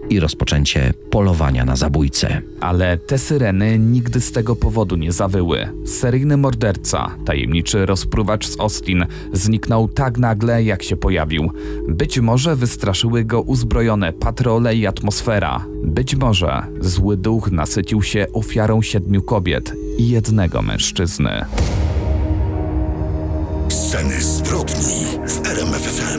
i 0.10 0.20
rozpoczęcie 0.20 0.94
polowania 1.10 1.66
na 1.66 1.76
zabójcę. 1.76 2.42
Ale 2.60 2.98
te 2.98 3.18
syreny 3.18 3.80
nigdy 3.80 4.22
z 4.22 4.32
tego 4.32 4.56
powodu 4.56 4.96
nie 4.96 5.12
zawyły. 5.12 5.70
Seryjny 5.86 6.38
morderca, 6.38 7.12
tajemniczy 7.26 7.86
rozpruwacz 7.86 8.48
z 8.48 8.60
Austin, 8.60 9.06
zniknął 9.34 9.88
tak 9.88 10.18
nagle, 10.18 10.64
jak 10.64 10.84
się 10.84 10.96
pojawił. 10.98 11.52
Być 11.88 12.20
może 12.20 12.56
wystraszyły 12.56 13.26
go 13.26 13.42
uzbrojone 13.42 14.14
patrole 14.14 14.76
i 14.76 14.88
atmosfera. 14.88 15.66
Być 15.84 16.16
może 16.16 16.62
zły 16.80 17.18
duch 17.18 17.52
nasycił 17.52 18.02
się 18.02 18.26
ofiarą 18.34 18.82
siedmiu 18.82 19.22
kobiet 19.22 19.74
i 19.98 20.10
jednego 20.10 20.62
mężczyzny. 20.62 21.46
Sceny 23.70 24.22
zbrodni 24.22 25.06
w 25.28 25.48
RMFFM. 25.48 26.13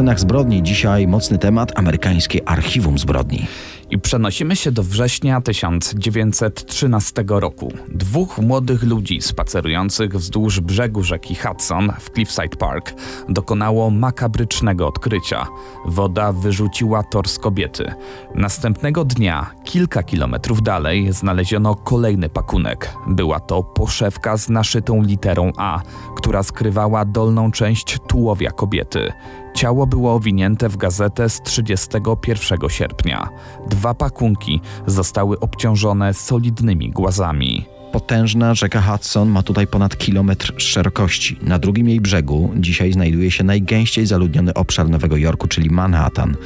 Scenach 0.00 0.20
zbrodni 0.20 0.62
dzisiaj 0.62 1.06
mocny 1.06 1.38
temat 1.38 1.78
amerykańskie 1.78 2.48
archiwum 2.48 2.98
zbrodni. 2.98 3.46
I 3.90 3.98
przenosimy 3.98 4.56
się 4.56 4.72
do 4.72 4.82
września 4.82 5.40
1913 5.40 7.24
roku. 7.28 7.72
Dwóch 7.88 8.38
młodych 8.38 8.82
ludzi 8.82 9.22
spacerujących 9.22 10.16
wzdłuż 10.16 10.60
brzegu 10.60 11.02
rzeki 11.02 11.34
Hudson 11.34 11.92
w 12.00 12.10
Cliffside 12.10 12.56
Park 12.58 12.94
dokonało 13.28 13.90
makabrycznego 13.90 14.88
odkrycia. 14.88 15.46
Woda 15.86 16.32
wyrzuciła 16.32 17.02
tors 17.02 17.38
kobiety. 17.38 17.92
Następnego 18.34 19.04
dnia, 19.04 19.50
kilka 19.64 20.02
kilometrów 20.02 20.62
dalej, 20.62 21.12
znaleziono 21.12 21.74
kolejny 21.74 22.28
pakunek. 22.28 22.94
Była 23.06 23.40
to 23.40 23.62
poszewka 23.62 24.36
z 24.36 24.48
naszytą 24.48 25.02
literą 25.02 25.52
A, 25.56 25.80
która 26.16 26.42
skrywała 26.42 27.04
dolną 27.04 27.50
część 27.50 27.98
tułowia 28.08 28.50
kobiety. 28.50 29.12
Ciało 29.54 29.86
było 29.86 30.14
owinięte 30.14 30.68
w 30.68 30.76
gazetę 30.76 31.28
z 31.28 31.40
31 31.42 32.68
sierpnia. 32.68 33.28
Dwa 33.70 33.94
pakunki 33.94 34.60
zostały 34.86 35.40
obciążone 35.40 36.14
solidnymi 36.14 36.90
głazami. 36.90 37.66
Potężna 37.92 38.54
rzeka 38.54 38.80
Hudson 38.80 39.28
ma 39.28 39.42
tutaj 39.42 39.66
ponad 39.66 39.98
kilometr 39.98 40.54
szerokości. 40.56 41.38
Na 41.42 41.58
drugim 41.58 41.88
jej 41.88 42.00
brzegu 42.00 42.52
dzisiaj 42.56 42.92
znajduje 42.92 43.30
się 43.30 43.44
najgęściej 43.44 44.06
zaludniony 44.06 44.54
obszar 44.54 44.88
Nowego 44.88 45.16
Jorku, 45.16 45.48
czyli 45.48 45.70
Manhattan. 45.70 46.36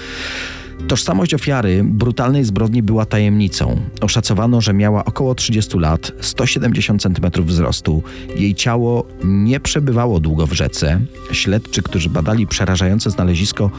Tożsamość 0.88 1.35
ofiary 1.35 1.85
brutalnej 1.85 2.45
zbrodni 2.45 2.83
była 2.83 3.07
tajemnicą. 3.07 3.81
Oszacowano, 4.00 4.61
że 4.61 4.75
miała 4.75 5.04
około 5.04 5.35
30 5.35 5.78
lat, 5.78 6.12
170 6.21 7.02
cm 7.02 7.45
wzrostu. 7.45 8.02
Jej 8.37 8.54
ciało 8.54 9.07
nie 9.25 9.61
przebywało 9.61 10.21
długo 10.21 10.47
w 10.47 10.52
rzece. 10.52 11.00
Śledczy, 11.33 11.83
którzy 11.83 12.09
badali 12.09 12.47
przerażające 12.47 13.11
znalezisko, 13.11 13.71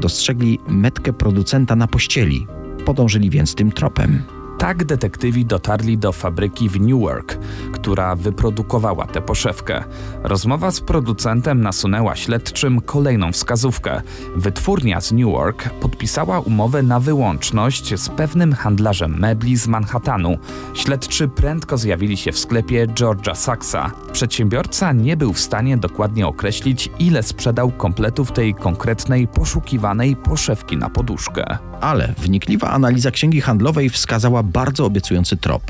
dostrzegli 0.00 0.58
metkę 0.68 1.12
producenta 1.12 1.76
na 1.76 1.88
pościeli. 1.88 2.46
Podążyli 2.84 3.30
więc 3.30 3.54
tym 3.54 3.72
tropem. 3.72 4.22
Tak 4.64 4.84
detektywi 4.84 5.46
dotarli 5.46 5.98
do 5.98 6.12
fabryki 6.12 6.68
w 6.68 6.80
Newark, 6.80 7.38
która 7.72 8.16
wyprodukowała 8.16 9.06
tę 9.06 9.20
poszewkę. 9.20 9.84
Rozmowa 10.22 10.70
z 10.70 10.80
producentem 10.80 11.60
nasunęła 11.60 12.16
śledczym 12.16 12.80
kolejną 12.80 13.32
wskazówkę. 13.32 14.02
Wytwórnia 14.36 15.00
z 15.00 15.12
Newark 15.12 15.70
podpisała 15.70 16.40
umowę 16.40 16.82
na 16.82 17.00
wyłączność 17.00 18.00
z 18.00 18.08
pewnym 18.08 18.52
handlarzem 18.52 19.18
mebli 19.20 19.56
z 19.56 19.66
Manhattanu. 19.66 20.36
Śledczy 20.74 21.28
prędko 21.28 21.78
zjawili 21.78 22.16
się 22.16 22.32
w 22.32 22.38
sklepie 22.38 22.86
Georgia 22.86 23.34
Saxa. 23.34 23.90
Przedsiębiorca 24.12 24.92
nie 24.92 25.16
był 25.16 25.32
w 25.32 25.40
stanie 25.40 25.76
dokładnie 25.76 26.26
określić, 26.26 26.90
ile 26.98 27.22
sprzedał 27.22 27.70
kompletów 27.70 28.32
tej 28.32 28.54
konkretnej, 28.54 29.28
poszukiwanej 29.28 30.16
poszewki 30.16 30.76
na 30.76 30.90
poduszkę. 30.90 31.58
Ale 31.80 32.14
wnikliwa 32.18 32.70
analiza 32.70 33.10
księgi 33.10 33.40
handlowej 33.40 33.90
wskazała 33.90 34.42
bardzo 34.54 34.86
obiecujący 34.86 35.36
trop. 35.36 35.62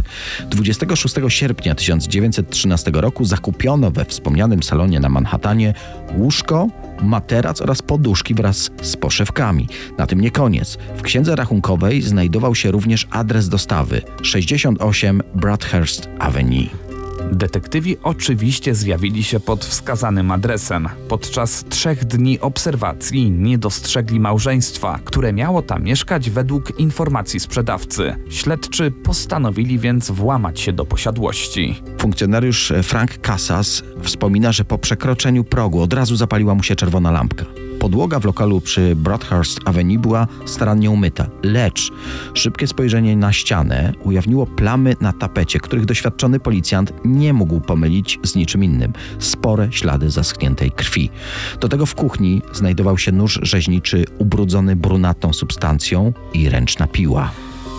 26 0.50 1.14
sierpnia 1.28 1.74
1913 1.74 2.90
roku 2.94 3.24
zakupiono 3.24 3.90
we 3.90 4.04
wspomnianym 4.04 4.62
salonie 4.62 5.00
na 5.00 5.08
Manhattanie 5.08 5.74
łóżko, 6.16 6.68
materac 7.02 7.60
oraz 7.60 7.82
poduszki 7.82 8.34
wraz 8.34 8.70
z 8.82 8.96
poszewkami. 8.96 9.68
Na 9.98 10.06
tym 10.06 10.20
nie 10.20 10.30
koniec. 10.30 10.78
W 10.96 11.02
księdze 11.02 11.36
rachunkowej 11.36 12.02
znajdował 12.02 12.54
się 12.54 12.70
również 12.70 13.06
adres 13.10 13.48
dostawy 13.48 14.02
68 14.22 15.22
Bradhurst 15.34 16.08
Avenue. 16.18 16.83
Detektywi 17.32 17.96
oczywiście 18.02 18.74
zjawili 18.74 19.24
się 19.24 19.40
pod 19.40 19.64
wskazanym 19.64 20.30
adresem. 20.30 20.88
Podczas 21.08 21.64
trzech 21.68 22.04
dni 22.04 22.40
obserwacji 22.40 23.30
nie 23.30 23.58
dostrzegli 23.58 24.20
małżeństwa, 24.20 24.98
które 25.04 25.32
miało 25.32 25.62
tam 25.62 25.82
mieszkać 25.82 26.30
według 26.30 26.78
informacji 26.78 27.40
sprzedawcy. 27.40 28.16
Śledczy 28.30 28.90
postanowili 28.90 29.78
więc 29.78 30.10
włamać 30.10 30.60
się 30.60 30.72
do 30.72 30.84
posiadłości. 30.84 31.82
Funkcjonariusz 31.98 32.72
Frank 32.82 33.18
Casas 33.18 33.82
wspomina, 34.02 34.52
że 34.52 34.64
po 34.64 34.78
przekroczeniu 34.78 35.44
progu 35.44 35.80
od 35.80 35.92
razu 35.92 36.16
zapaliła 36.16 36.54
mu 36.54 36.62
się 36.62 36.76
czerwona 36.76 37.10
lampka. 37.10 37.44
Podłoga 37.84 38.20
w 38.20 38.24
lokalu 38.24 38.60
przy 38.60 38.96
Broadhurst 38.96 39.60
Avenue 39.64 39.98
była 39.98 40.26
starannie 40.44 40.90
umyta, 40.90 41.26
lecz 41.42 41.92
szybkie 42.34 42.66
spojrzenie 42.66 43.16
na 43.16 43.32
ścianę 43.32 43.92
ujawniło 44.04 44.46
plamy 44.46 44.96
na 45.00 45.12
tapecie, 45.12 45.60
których 45.60 45.84
doświadczony 45.84 46.40
policjant 46.40 46.92
nie 47.04 47.32
mógł 47.32 47.60
pomylić 47.60 48.18
z 48.22 48.34
niczym 48.34 48.64
innym. 48.64 48.92
Spore 49.18 49.72
ślady 49.72 50.10
zaschniętej 50.10 50.70
krwi. 50.70 51.10
Do 51.60 51.68
tego 51.68 51.86
w 51.86 51.94
kuchni 51.94 52.42
znajdował 52.52 52.98
się 52.98 53.12
nóż 53.12 53.40
rzeźniczy 53.42 54.04
ubrudzony 54.18 54.76
brunatną 54.76 55.32
substancją 55.32 56.12
i 56.34 56.48
ręczna 56.48 56.86
piła. 56.86 57.30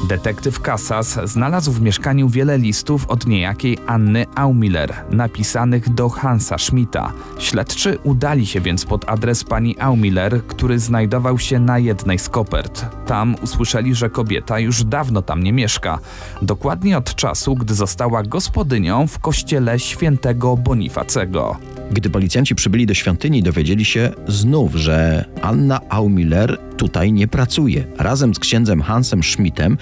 Detektyw 0.08 0.60
Casas 0.60 1.20
znalazł 1.24 1.72
w 1.72 1.82
mieszkaniu 1.82 2.30
wiele 2.30 2.58
listów 2.58 3.10
od 3.10 3.28
niejakiej 3.28 3.78
Anny 3.88 4.26
Aumiller, 4.36 4.94
napisanych 5.10 5.94
do 5.94 6.10
Hansa 6.10 6.58
Schmidta. 6.58 7.14
Śledczy 7.40 7.98
udali 8.04 8.46
się 8.46 8.62
więc 8.62 8.86
pod 8.86 9.10
adres 9.10 9.44
pani 9.44 9.76
Aumiller, 9.80 10.44
który 10.48 10.80
znajdował 10.80 11.40
się 11.40 11.60
na 11.60 11.80
jednej 11.80 12.20
z 12.20 12.30
kopert. 12.30 12.86
Tam 13.08 13.36
usłyszeli, 13.42 13.96
że 13.96 14.10
kobieta 14.10 14.60
już 14.60 14.84
dawno 14.84 15.22
tam 15.22 15.44
nie 15.44 15.54
mieszka. 15.54 16.00
Dokładnie 16.42 16.98
od 16.98 17.16
czasu, 17.16 17.56
gdy 17.56 17.74
została 17.74 18.24
gospodynią 18.24 19.08
w 19.08 19.20
kościele 19.20 19.80
świętego 19.80 20.58
Bonifacego. 20.58 21.58
Gdy 21.92 22.10
policjanci 22.10 22.56
przybyli 22.56 22.86
do 22.86 22.94
świątyni, 22.94 23.44
dowiedzieli 23.44 23.86
się 23.86 24.12
znów, 24.28 24.76
że 24.76 25.26
Anna 25.42 25.80
Aumiller 25.90 26.60
tutaj 26.78 27.14
nie 27.14 27.28
pracuje. 27.28 27.88
Razem 27.98 28.36
z 28.36 28.40
księdzem 28.40 28.82
Hansem 28.82 29.24
Schmidtem 29.24 29.78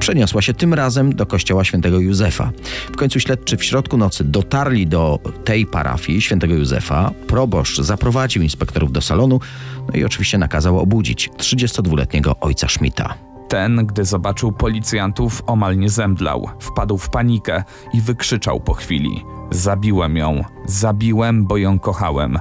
przeniosła 0.00 0.42
się 0.42 0.54
tym 0.54 0.74
razem 0.74 1.14
do 1.14 1.26
kościoła 1.26 1.64
świętego 1.64 2.00
Józefa. 2.00 2.52
W 2.92 2.96
końcu 2.96 3.20
śledczy 3.20 3.56
w 3.56 3.64
środku 3.64 3.96
nocy 3.96 4.24
dotarli 4.24 4.86
do 4.86 5.18
tej 5.44 5.66
parafii 5.66 6.22
świętego 6.22 6.54
Józefa. 6.54 7.10
Proboszcz 7.26 7.80
zaprowadził 7.80 8.42
inspektorów 8.42 8.92
do 8.92 9.00
salonu, 9.00 9.40
no 9.88 9.98
i 9.98 10.04
oczywiście 10.04 10.38
nakazał 10.38 10.78
obudzić 10.78 11.30
32-letniego 11.38 12.36
ojca 12.40 12.68
Schmidta. 12.68 13.14
Ten, 13.48 13.86
gdy 13.86 14.04
zobaczył 14.04 14.52
policjantów, 14.52 15.42
omal 15.46 15.78
nie 15.78 15.88
zemdlał. 15.88 16.48
Wpadł 16.60 16.98
w 16.98 17.10
panikę 17.10 17.64
i 17.92 18.00
wykrzyczał 18.00 18.60
po 18.60 18.74
chwili: 18.74 19.24
Zabiłem 19.50 20.16
ją, 20.16 20.44
zabiłem, 20.66 21.46
bo 21.46 21.56
ją 21.56 21.78
kochałem. 21.78 22.38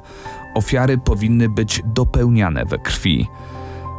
Ofiary 0.56 0.98
powinny 0.98 1.50
być 1.50 1.82
dopełniane 1.86 2.66
we 2.66 2.80
krwi. 2.80 3.28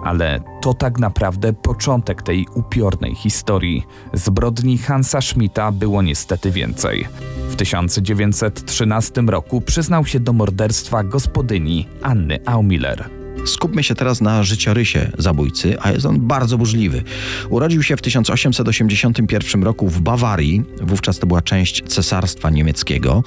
Ale 0.04 0.40
to 0.60 0.74
tak 0.74 0.98
naprawdę 0.98 1.52
początek 1.52 2.22
tej 2.22 2.46
upiornej 2.54 3.14
historii. 3.14 3.86
Zbrodni 4.12 4.78
Hansa 4.78 5.20
Schmidta 5.20 5.72
było 5.72 6.02
niestety 6.02 6.50
więcej. 6.50 7.06
W 7.48 7.56
1913 7.56 9.22
roku 9.22 9.60
przyznał 9.60 10.06
się 10.06 10.20
do 10.20 10.32
morderstwa 10.32 11.04
gospodyni 11.04 11.88
Anny 12.02 12.38
Aumiller. 12.46 13.15
Skupmy 13.44 13.82
się 13.82 13.94
teraz 13.94 14.20
na 14.20 14.42
życiorysie 14.42 15.10
zabójcy, 15.18 15.76
a 15.80 15.92
jest 15.92 16.06
on 16.06 16.20
bardzo 16.20 16.58
burzliwy. 16.58 17.02
Urodził 17.48 17.82
się 17.82 17.96
w 17.96 18.02
1881 18.02 19.62
roku 19.62 19.88
w 19.88 20.00
Bawarii, 20.00 20.62
wówczas 20.80 21.18
to 21.18 21.26
była 21.26 21.42
część 21.42 21.82
cesarstwa 21.82 22.50
niemieckiego. 22.50 23.24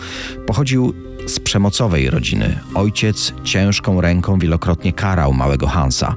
Pochodził 0.47 0.93
z 1.27 1.39
przemocowej 1.39 2.09
rodziny. 2.09 2.59
Ojciec 2.75 3.33
ciężką 3.43 4.01
ręką 4.01 4.39
wielokrotnie 4.39 4.93
karał 4.93 5.33
małego 5.33 5.67
Hansa. 5.67 6.15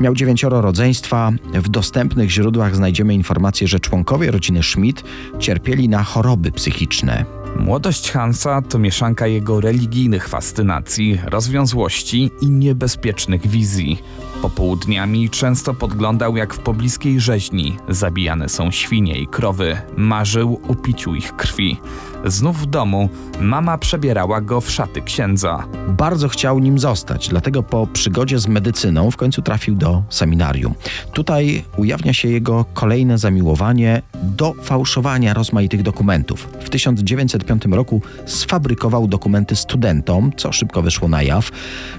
Miał 0.00 0.14
dziewięcioro 0.14 0.60
rodzeństwa. 0.60 1.32
W 1.54 1.68
dostępnych 1.68 2.30
źródłach 2.30 2.76
znajdziemy 2.76 3.14
informację, 3.14 3.68
że 3.68 3.80
członkowie 3.80 4.30
rodziny 4.30 4.62
Schmidt 4.62 5.04
cierpieli 5.38 5.88
na 5.88 6.02
choroby 6.02 6.52
psychiczne. 6.52 7.43
Młodość 7.58 8.10
Hansa 8.10 8.62
to 8.62 8.78
mieszanka 8.78 9.26
jego 9.26 9.60
religijnych 9.60 10.28
fascynacji, 10.28 11.20
rozwiązłości 11.26 12.30
i 12.40 12.50
niebezpiecznych 12.50 13.46
wizji. 13.46 14.02
Popołudniami 14.42 15.30
często 15.30 15.74
podglądał, 15.74 16.36
jak 16.36 16.54
w 16.54 16.58
pobliskiej 16.58 17.20
rzeźni 17.20 17.76
zabijane 17.88 18.48
są 18.48 18.70
świnie 18.70 19.18
i 19.18 19.26
krowy. 19.26 19.76
Marzył 19.96 20.60
o 20.68 20.74
piciu 20.74 21.14
ich 21.14 21.36
krwi. 21.36 21.76
Znów 22.24 22.62
w 22.62 22.66
domu 22.66 23.08
mama 23.40 23.78
przebierała 23.78 24.40
go 24.40 24.60
w 24.60 24.70
szaty 24.70 25.02
księdza. 25.02 25.64
Bardzo 25.88 26.28
chciał 26.28 26.58
nim 26.58 26.78
zostać, 26.78 27.28
dlatego 27.28 27.62
po 27.62 27.86
przygodzie 27.86 28.38
z 28.38 28.48
medycyną 28.48 29.10
w 29.10 29.16
końcu 29.16 29.42
trafił 29.42 29.74
do 29.74 30.02
seminarium. 30.08 30.74
Tutaj 31.12 31.64
ujawnia 31.76 32.12
się 32.12 32.28
jego 32.28 32.64
kolejne 32.74 33.18
zamiłowanie 33.18 34.02
do 34.22 34.54
fałszowania 34.62 35.34
rozmaitych 35.34 35.82
dokumentów. 35.82 36.48
W 36.60 36.70
1905 36.70 37.64
roku 37.64 38.02
sfabrykował 38.26 39.08
dokumenty 39.08 39.56
studentom, 39.56 40.30
co 40.36 40.52
szybko 40.52 40.82
wyszło 40.82 41.08
na 41.08 41.22
jaw. 41.22 41.50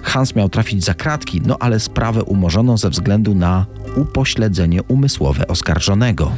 Hans 0.04 0.36
miał 0.36 0.50
trafić 0.50 0.86
za 0.86 0.94
kratki, 0.94 1.42
no 1.46 1.58
ale 1.60 1.80
sprawę 1.80 2.24
umorzono 2.24 2.78
ze 2.78 2.90
względu 2.90 3.36
na 3.36 3.66
upośledzenie 3.96 4.84
umysłowe 4.84 5.48
oskarżonego. 5.48 6.32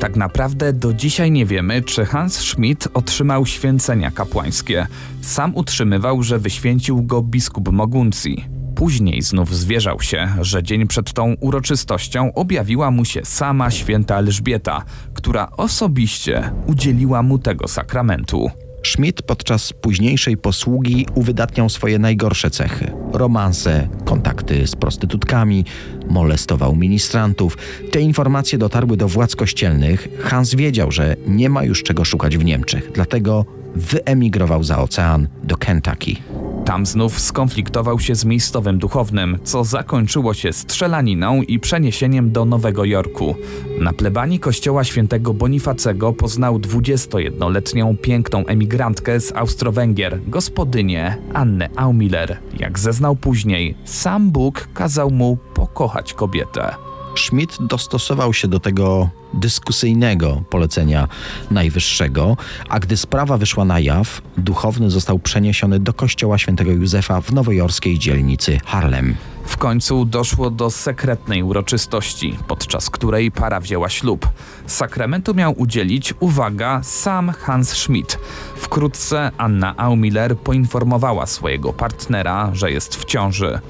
Tak 0.00 0.16
naprawdę 0.16 0.72
do 0.72 0.92
dzisiaj 0.92 1.30
nie 1.30 1.46
wiemy, 1.46 1.82
czy 1.82 2.04
Hans 2.04 2.34
Schmidt 2.34 2.88
otrzymał 2.94 3.46
święcenia 3.46 4.10
kapłańskie. 4.10 4.86
Sam 5.20 5.56
utrzymywał, 5.56 6.22
że 6.22 6.38
wyświęcił 6.38 7.02
go 7.02 7.22
biskup 7.22 7.72
Moguncji. 7.72 8.44
Później 8.76 9.22
znów 9.22 9.56
zwierzał 9.56 10.00
się, 10.00 10.28
że 10.40 10.62
dzień 10.62 10.86
przed 10.86 11.12
tą 11.12 11.34
uroczystością 11.40 12.34
objawiła 12.34 12.90
mu 12.90 13.04
się 13.04 13.20
sama 13.24 13.70
święta 13.70 14.18
Elżbieta, 14.18 14.84
która 15.14 15.50
osobiście 15.56 16.52
udzieliła 16.66 17.22
mu 17.22 17.38
tego 17.38 17.68
sakramentu. 17.68 18.50
Schmidt 18.82 19.22
podczas 19.22 19.72
późniejszej 19.72 20.36
posługi 20.36 21.06
uwydatniał 21.14 21.68
swoje 21.68 21.98
najgorsze 21.98 22.50
cechy: 22.50 22.92
romanse, 23.12 23.88
kontakty 24.04 24.66
z 24.66 24.76
prostytutkami, 24.76 25.64
molestował 26.08 26.76
ministrantów. 26.76 27.58
Te 27.90 28.00
informacje 28.00 28.58
dotarły 28.58 28.96
do 28.96 29.08
władz 29.08 29.36
kościelnych. 29.36 30.08
Hans 30.20 30.54
wiedział, 30.54 30.92
że 30.92 31.16
nie 31.26 31.50
ma 31.50 31.64
już 31.64 31.82
czego 31.82 32.04
szukać 32.04 32.38
w 32.38 32.44
Niemczech, 32.44 32.90
dlatego 32.94 33.44
wyemigrował 33.76 34.64
za 34.64 34.78
ocean 34.78 35.28
do 35.44 35.56
Kentucky. 35.56 36.16
Tam 36.64 36.86
znów 36.86 37.20
skonfliktował 37.20 38.00
się 38.00 38.14
z 38.14 38.24
miejscowym 38.24 38.78
duchownym, 38.78 39.38
co 39.44 39.64
zakończyło 39.64 40.34
się 40.34 40.52
strzelaniną 40.52 41.42
i 41.42 41.58
przeniesieniem 41.58 42.32
do 42.32 42.44
Nowego 42.44 42.84
Jorku. 42.84 43.34
Na 43.80 43.92
plebanii 43.92 44.38
kościoła 44.38 44.84
świętego 44.84 45.34
Bonifacego 45.34 46.12
poznał 46.12 46.58
21-letnią 46.58 47.96
piękną 47.96 48.46
emigrantkę 48.46 49.20
z 49.20 49.32
Austro-Węgier, 49.32 50.18
gospodynię 50.26 51.16
Annę 51.34 51.68
Aumiller. 51.76 52.38
Jak 52.58 52.78
zeznał 52.78 53.16
później, 53.16 53.74
sam 53.84 54.30
Bóg 54.30 54.68
kazał 54.74 55.10
mu 55.10 55.38
pokochać 55.54 56.14
kobietę. 56.14 56.89
Schmidt 57.20 57.56
dostosował 57.60 58.34
się 58.34 58.48
do 58.48 58.60
tego 58.60 59.08
dyskusyjnego 59.34 60.42
polecenia 60.50 61.08
najwyższego, 61.50 62.36
a 62.68 62.80
gdy 62.80 62.96
sprawa 62.96 63.38
wyszła 63.38 63.64
na 63.64 63.80
jaw, 63.80 64.22
duchowny 64.36 64.90
został 64.90 65.18
przeniesiony 65.18 65.80
do 65.80 65.92
kościoła 65.92 66.38
świętego 66.38 66.70
Józefa 66.70 67.20
w 67.20 67.32
nowojorskiej 67.32 67.98
dzielnicy 67.98 68.60
Harlem. 68.66 69.16
W 69.44 69.56
końcu 69.56 70.04
doszło 70.04 70.50
do 70.50 70.70
sekretnej 70.70 71.42
uroczystości, 71.42 72.38
podczas 72.48 72.90
której 72.90 73.30
para 73.30 73.60
wzięła 73.60 73.88
ślub. 73.88 74.28
Sakramentu 74.66 75.34
miał 75.34 75.54
udzielić, 75.60 76.14
uwaga, 76.20 76.80
sam 76.82 77.30
Hans 77.30 77.68
Schmidt. 77.72 78.18
Wkrótce 78.56 79.30
Anna 79.38 79.74
Aumiller 79.76 80.36
poinformowała 80.36 81.26
swojego 81.26 81.72
partnera, 81.72 82.50
że 82.52 82.72
jest 82.72 82.96
w 82.96 83.04
ciąży. 83.04 83.60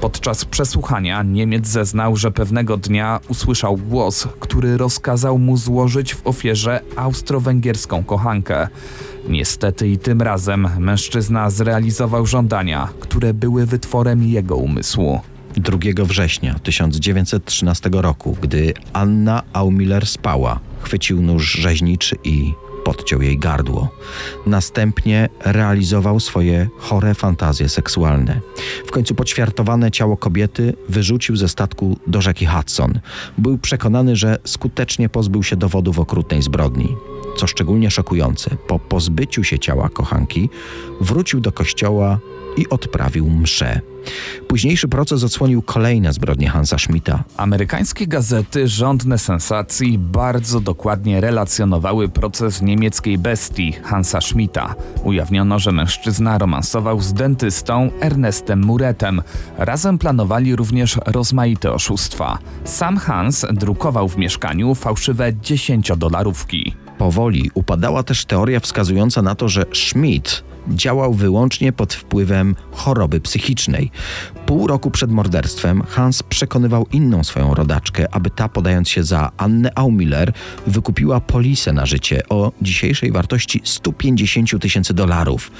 Podczas 0.00 0.44
przesłuchania 0.44 1.22
Niemiec 1.22 1.66
zeznał, 1.66 2.16
że 2.16 2.30
pewnego 2.30 2.76
dnia 2.76 3.20
usłyszał 3.28 3.76
głos, 3.76 4.28
który 4.40 4.76
rozkazał 4.76 5.38
mu 5.38 5.56
złożyć 5.56 6.14
w 6.14 6.26
ofierze 6.26 6.80
austro-węgierską 6.96 8.04
kochankę. 8.04 8.68
Niestety 9.28 9.88
i 9.88 9.98
tym 9.98 10.22
razem 10.22 10.68
mężczyzna 10.78 11.50
zrealizował 11.50 12.26
żądania, 12.26 12.88
które 13.00 13.34
były 13.34 13.66
wytworem 13.66 14.22
jego 14.22 14.56
umysłu. 14.56 15.20
2 15.56 15.78
września 16.04 16.54
1913 16.62 17.90
roku, 17.92 18.36
gdy 18.42 18.74
Anna 18.92 19.42
Aumiller 19.52 20.06
spała, 20.06 20.60
chwycił 20.82 21.22
nóż 21.22 21.52
rzeźniczy 21.52 22.16
i 22.24 22.52
podciął 22.88 23.22
jej 23.22 23.38
gardło. 23.38 23.88
Następnie 24.46 25.28
realizował 25.44 26.20
swoje 26.20 26.68
chore 26.78 27.14
fantazje 27.14 27.68
seksualne. 27.68 28.40
W 28.86 28.90
końcu 28.90 29.14
poćwiartowane 29.14 29.90
ciało 29.90 30.16
kobiety 30.16 30.74
wyrzucił 30.88 31.36
ze 31.36 31.48
statku 31.48 31.96
do 32.06 32.20
rzeki 32.20 32.46
Hudson. 32.46 33.00
Był 33.38 33.58
przekonany, 33.58 34.16
że 34.16 34.38
skutecznie 34.44 35.08
pozbył 35.08 35.42
się 35.42 35.56
dowodów 35.56 35.98
okrutnej 35.98 36.42
zbrodni. 36.42 36.96
Co 37.38 37.46
szczególnie 37.46 37.90
szokujące, 37.90 38.56
po 38.66 38.78
pozbyciu 38.78 39.44
się 39.44 39.58
ciała 39.58 39.88
kochanki, 39.88 40.50
wrócił 41.00 41.40
do 41.40 41.52
kościoła 41.52 42.18
i 42.56 42.68
odprawił 42.68 43.30
mszę. 43.30 43.80
Późniejszy 44.48 44.88
proces 44.88 45.24
odsłonił 45.24 45.62
kolejne 45.62 46.12
zbrodnie 46.12 46.48
Hansa 46.48 46.78
Schmidta. 46.78 47.24
Amerykańskie 47.36 48.06
gazety 48.06 48.68
rządne 48.68 49.18
sensacji 49.18 49.98
bardzo 49.98 50.60
dokładnie 50.60 51.20
relacjonowały 51.20 52.08
proces 52.08 52.62
niemieckiej 52.62 53.18
bestii 53.18 53.72
Hansa 53.72 54.20
Schmidta. 54.20 54.74
Ujawniono, 55.04 55.58
że 55.58 55.72
mężczyzna 55.72 56.38
romansował 56.38 57.00
z 57.00 57.12
dentystą 57.12 57.90
Ernestem 58.00 58.64
Muretem. 58.64 59.22
Razem 59.58 59.98
planowali 59.98 60.56
również 60.56 60.98
rozmaite 61.06 61.72
oszustwa. 61.72 62.38
Sam 62.64 62.96
Hans 62.96 63.46
drukował 63.52 64.08
w 64.08 64.16
mieszkaniu 64.16 64.74
fałszywe 64.74 65.32
10-dolarówki. 65.32 66.87
Powoli 66.98 67.50
upadała 67.54 68.02
też 68.02 68.24
teoria 68.24 68.60
wskazująca 68.60 69.22
na 69.22 69.34
to, 69.34 69.48
że 69.48 69.64
Schmidt 69.74 70.44
działał 70.68 71.14
wyłącznie 71.14 71.72
pod 71.72 71.94
wpływem 71.94 72.56
choroby 72.70 73.20
psychicznej. 73.20 73.90
Pół 74.46 74.66
roku 74.66 74.90
przed 74.90 75.10
morderstwem 75.10 75.82
Hans 75.82 76.22
przekonywał 76.22 76.86
inną 76.92 77.24
swoją 77.24 77.54
rodaczkę, 77.54 78.06
aby 78.14 78.30
ta, 78.30 78.48
podając 78.48 78.88
się 78.88 79.04
za 79.04 79.30
Annę 79.36 79.70
Aumiller, 79.74 80.32
wykupiła 80.66 81.20
polisę 81.20 81.72
na 81.72 81.86
życie 81.86 82.22
o 82.28 82.52
dzisiejszej 82.62 83.12
wartości 83.12 83.60
150 83.64 84.60
tysięcy 84.60 84.94
dolarów. 84.94 85.50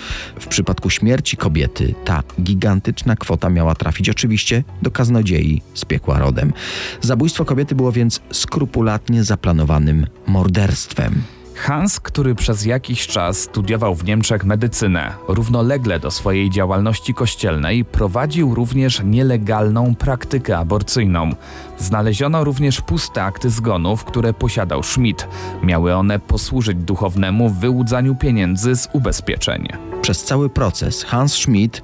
W 0.40 0.46
przypadku 0.46 0.90
śmierci 0.90 1.36
kobiety 1.36 1.94
ta 2.04 2.22
gigantyczna 2.42 3.16
kwota 3.16 3.50
miała 3.50 3.74
trafić 3.74 4.08
oczywiście 4.10 4.64
do 4.82 4.90
kaznodziei 4.90 5.62
z 5.74 5.84
piekła 5.84 6.18
rodem. 6.18 6.52
Zabójstwo 7.00 7.44
kobiety 7.44 7.74
było 7.74 7.92
więc 7.92 8.20
skrupulatnie 8.32 9.24
zaplanowanym 9.24 10.06
morderstwem. 10.26 11.37
Hans, 11.58 12.00
który 12.00 12.34
przez 12.34 12.64
jakiś 12.64 13.06
czas 13.06 13.38
studiował 13.38 13.94
w 13.94 14.04
Niemczech 14.04 14.44
medycynę, 14.44 15.14
równolegle 15.28 16.00
do 16.00 16.10
swojej 16.10 16.50
działalności 16.50 17.14
kościelnej 17.14 17.84
prowadził 17.84 18.54
również 18.54 19.02
nielegalną 19.04 19.94
praktykę 19.94 20.58
aborcyjną. 20.58 21.30
Znaleziono 21.78 22.44
również 22.44 22.80
puste 22.80 23.24
akty 23.24 23.50
zgonów, 23.50 24.04
które 24.04 24.34
posiadał 24.34 24.82
Schmidt. 24.82 25.28
Miały 25.62 25.94
one 25.94 26.18
posłużyć 26.18 26.78
duchownemu 26.78 27.48
w 27.48 27.58
wyłudzaniu 27.58 28.14
pieniędzy 28.14 28.76
z 28.76 28.88
ubezpieczeń. 28.92 29.68
Przez 30.02 30.24
cały 30.24 30.50
proces 30.50 31.04
Hans 31.04 31.32
Schmidt 31.32 31.82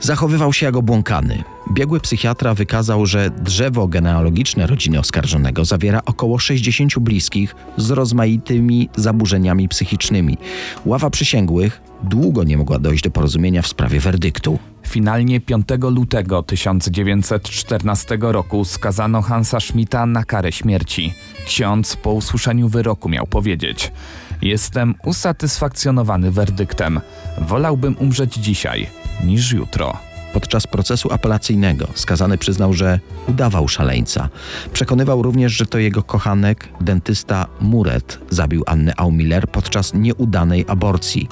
zachowywał 0.00 0.52
się 0.52 0.66
jak 0.66 0.76
obłąkany. 0.76 1.44
Biegły 1.72 2.00
psychiatra 2.00 2.54
wykazał, 2.54 3.06
że 3.06 3.30
drzewo 3.30 3.88
genealogiczne 3.88 4.66
rodziny 4.66 4.98
oskarżonego 4.98 5.64
zawiera 5.64 6.00
około 6.04 6.38
60 6.38 6.98
bliskich 6.98 7.54
z 7.76 7.90
rozmaitymi 7.90 8.88
zaburzeniami 8.96 9.68
psychicznymi. 9.68 10.38
Ława 10.86 11.10
przysięgłych 11.10 11.80
długo 12.02 12.44
nie 12.44 12.58
mogła 12.58 12.78
dojść 12.78 13.04
do 13.04 13.10
porozumienia 13.10 13.62
w 13.62 13.66
sprawie 13.66 14.00
werdyktu. 14.00 14.58
Finalnie 14.86 15.40
5 15.40 15.66
lutego 15.90 16.42
1914 16.42 18.18
roku 18.20 18.64
skazano 18.64 19.22
Hansa 19.22 19.60
Schmidta 19.60 20.06
na 20.06 20.24
karę 20.24 20.52
śmierci. 20.52 21.14
Ksiądz 21.46 21.96
po 21.96 22.12
usłyszeniu 22.12 22.68
wyroku 22.68 23.08
miał 23.08 23.26
powiedzieć: 23.26 23.92
Jestem 24.42 24.94
usatysfakcjonowany 25.04 26.30
werdyktem. 26.30 27.00
Wolałbym 27.38 27.96
umrzeć 27.98 28.34
dzisiaj 28.34 28.86
niż 29.24 29.52
jutro. 29.52 30.07
Podczas 30.32 30.66
procesu 30.66 31.12
apelacyjnego 31.12 31.88
skazany 31.94 32.38
przyznał, 32.38 32.72
że 32.72 33.00
udawał 33.28 33.68
szaleńca. 33.68 34.28
Przekonywał 34.72 35.22
również, 35.22 35.52
że 35.52 35.66
to 35.66 35.78
jego 35.78 36.02
kochanek, 36.02 36.68
dentysta 36.80 37.46
Muret, 37.60 38.18
zabił 38.30 38.62
Annę 38.66 38.92
Aumiller 38.96 39.48
podczas 39.48 39.94
nieudanej 39.94 40.64
aborcji. 40.68 41.28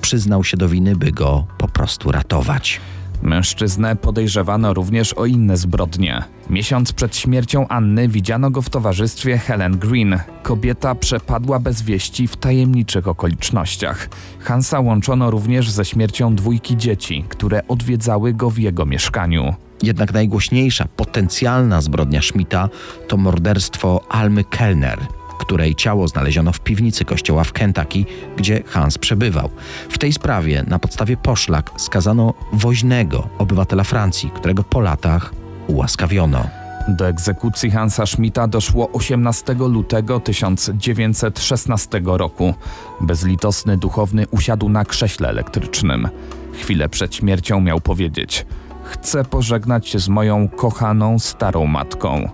Przyznał 0.00 0.44
się 0.44 0.56
do 0.56 0.68
winy, 0.68 0.96
by 0.96 1.12
go 1.12 1.46
po 1.58 1.68
prostu 1.68 2.12
ratować. 2.12 2.80
Mężczyznę 3.22 3.96
podejrzewano 3.96 4.74
również 4.74 5.12
o 5.12 5.26
inne 5.26 5.56
zbrodnie. 5.56 6.22
Miesiąc 6.50 6.92
przed 6.92 7.16
śmiercią 7.16 7.68
Anny 7.68 8.08
widziano 8.08 8.50
go 8.50 8.62
w 8.62 8.70
towarzystwie 8.70 9.38
Helen 9.38 9.78
Green. 9.78 10.18
Kobieta 10.42 10.94
przepadła 10.94 11.58
bez 11.58 11.82
wieści 11.82 12.28
w 12.28 12.36
tajemniczych 12.36 13.08
okolicznościach. 13.08 14.08
Hansa 14.40 14.80
łączono 14.80 15.30
również 15.30 15.70
ze 15.70 15.84
śmiercią 15.84 16.34
dwójki 16.34 16.76
dzieci, 16.76 17.24
które 17.28 17.68
odwiedzały 17.68 18.32
go 18.34 18.50
w 18.50 18.58
jego 18.58 18.86
mieszkaniu. 18.86 19.54
Jednak 19.82 20.12
najgłośniejsza, 20.12 20.86
potencjalna 20.96 21.80
zbrodnia 21.80 22.22
Schmidta 22.22 22.68
to 23.08 23.16
morderstwo 23.16 24.00
Almy 24.08 24.44
Kellner, 24.44 24.98
której 25.38 25.74
ciało 25.74 26.08
znaleziono 26.08 26.52
w 26.52 26.60
piwnicy 26.60 27.04
kościoła 27.04 27.44
w 27.44 27.52
Kentucky, 27.52 28.04
gdzie 28.36 28.62
Hans 28.66 28.98
przebywał. 28.98 29.50
W 29.88 29.98
tej 29.98 30.12
sprawie 30.12 30.64
na 30.66 30.78
podstawie 30.78 31.16
poszlak 31.16 31.70
skazano 31.76 32.34
woźnego 32.52 33.28
obywatela 33.38 33.84
Francji, 33.84 34.30
którego 34.34 34.64
po 34.64 34.80
latach 34.80 35.32
ułaskawiono. 35.66 36.46
Do 36.88 37.08
egzekucji 37.08 37.70
Hansa 37.70 38.06
Schmidta 38.06 38.48
doszło 38.48 38.92
18 38.92 39.54
lutego 39.54 40.20
1916 40.20 42.00
roku. 42.04 42.54
Bezlitosny 43.00 43.76
duchowny 43.76 44.26
usiadł 44.30 44.68
na 44.68 44.84
krześle 44.84 45.28
elektrycznym. 45.28 46.08
Chwilę 46.52 46.88
przed 46.88 47.14
śmiercią 47.14 47.60
miał 47.60 47.80
powiedzieć: 47.80 48.46
Chcę 48.84 49.24
pożegnać 49.24 49.88
się 49.88 49.98
z 49.98 50.08
moją 50.08 50.48
kochaną 50.48 51.18
starą 51.18 51.66
matką. 51.66 52.28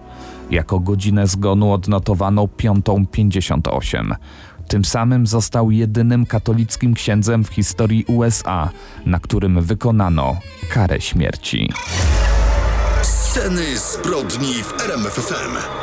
Jako 0.52 0.80
godzinę 0.80 1.26
zgonu 1.26 1.72
odnotowano 1.72 2.44
5.58. 2.44 4.14
Tym 4.68 4.84
samym 4.84 5.26
został 5.26 5.70
jedynym 5.70 6.26
katolickim 6.26 6.94
księdzem 6.94 7.44
w 7.44 7.48
historii 7.48 8.04
USA, 8.04 8.68
na 9.06 9.20
którym 9.20 9.60
wykonano 9.60 10.36
karę 10.70 11.00
śmierci. 11.00 11.72
Sceny 13.02 13.78
zbrodni 13.78 14.54
w 14.54 14.80
RMFFM. 14.80 15.81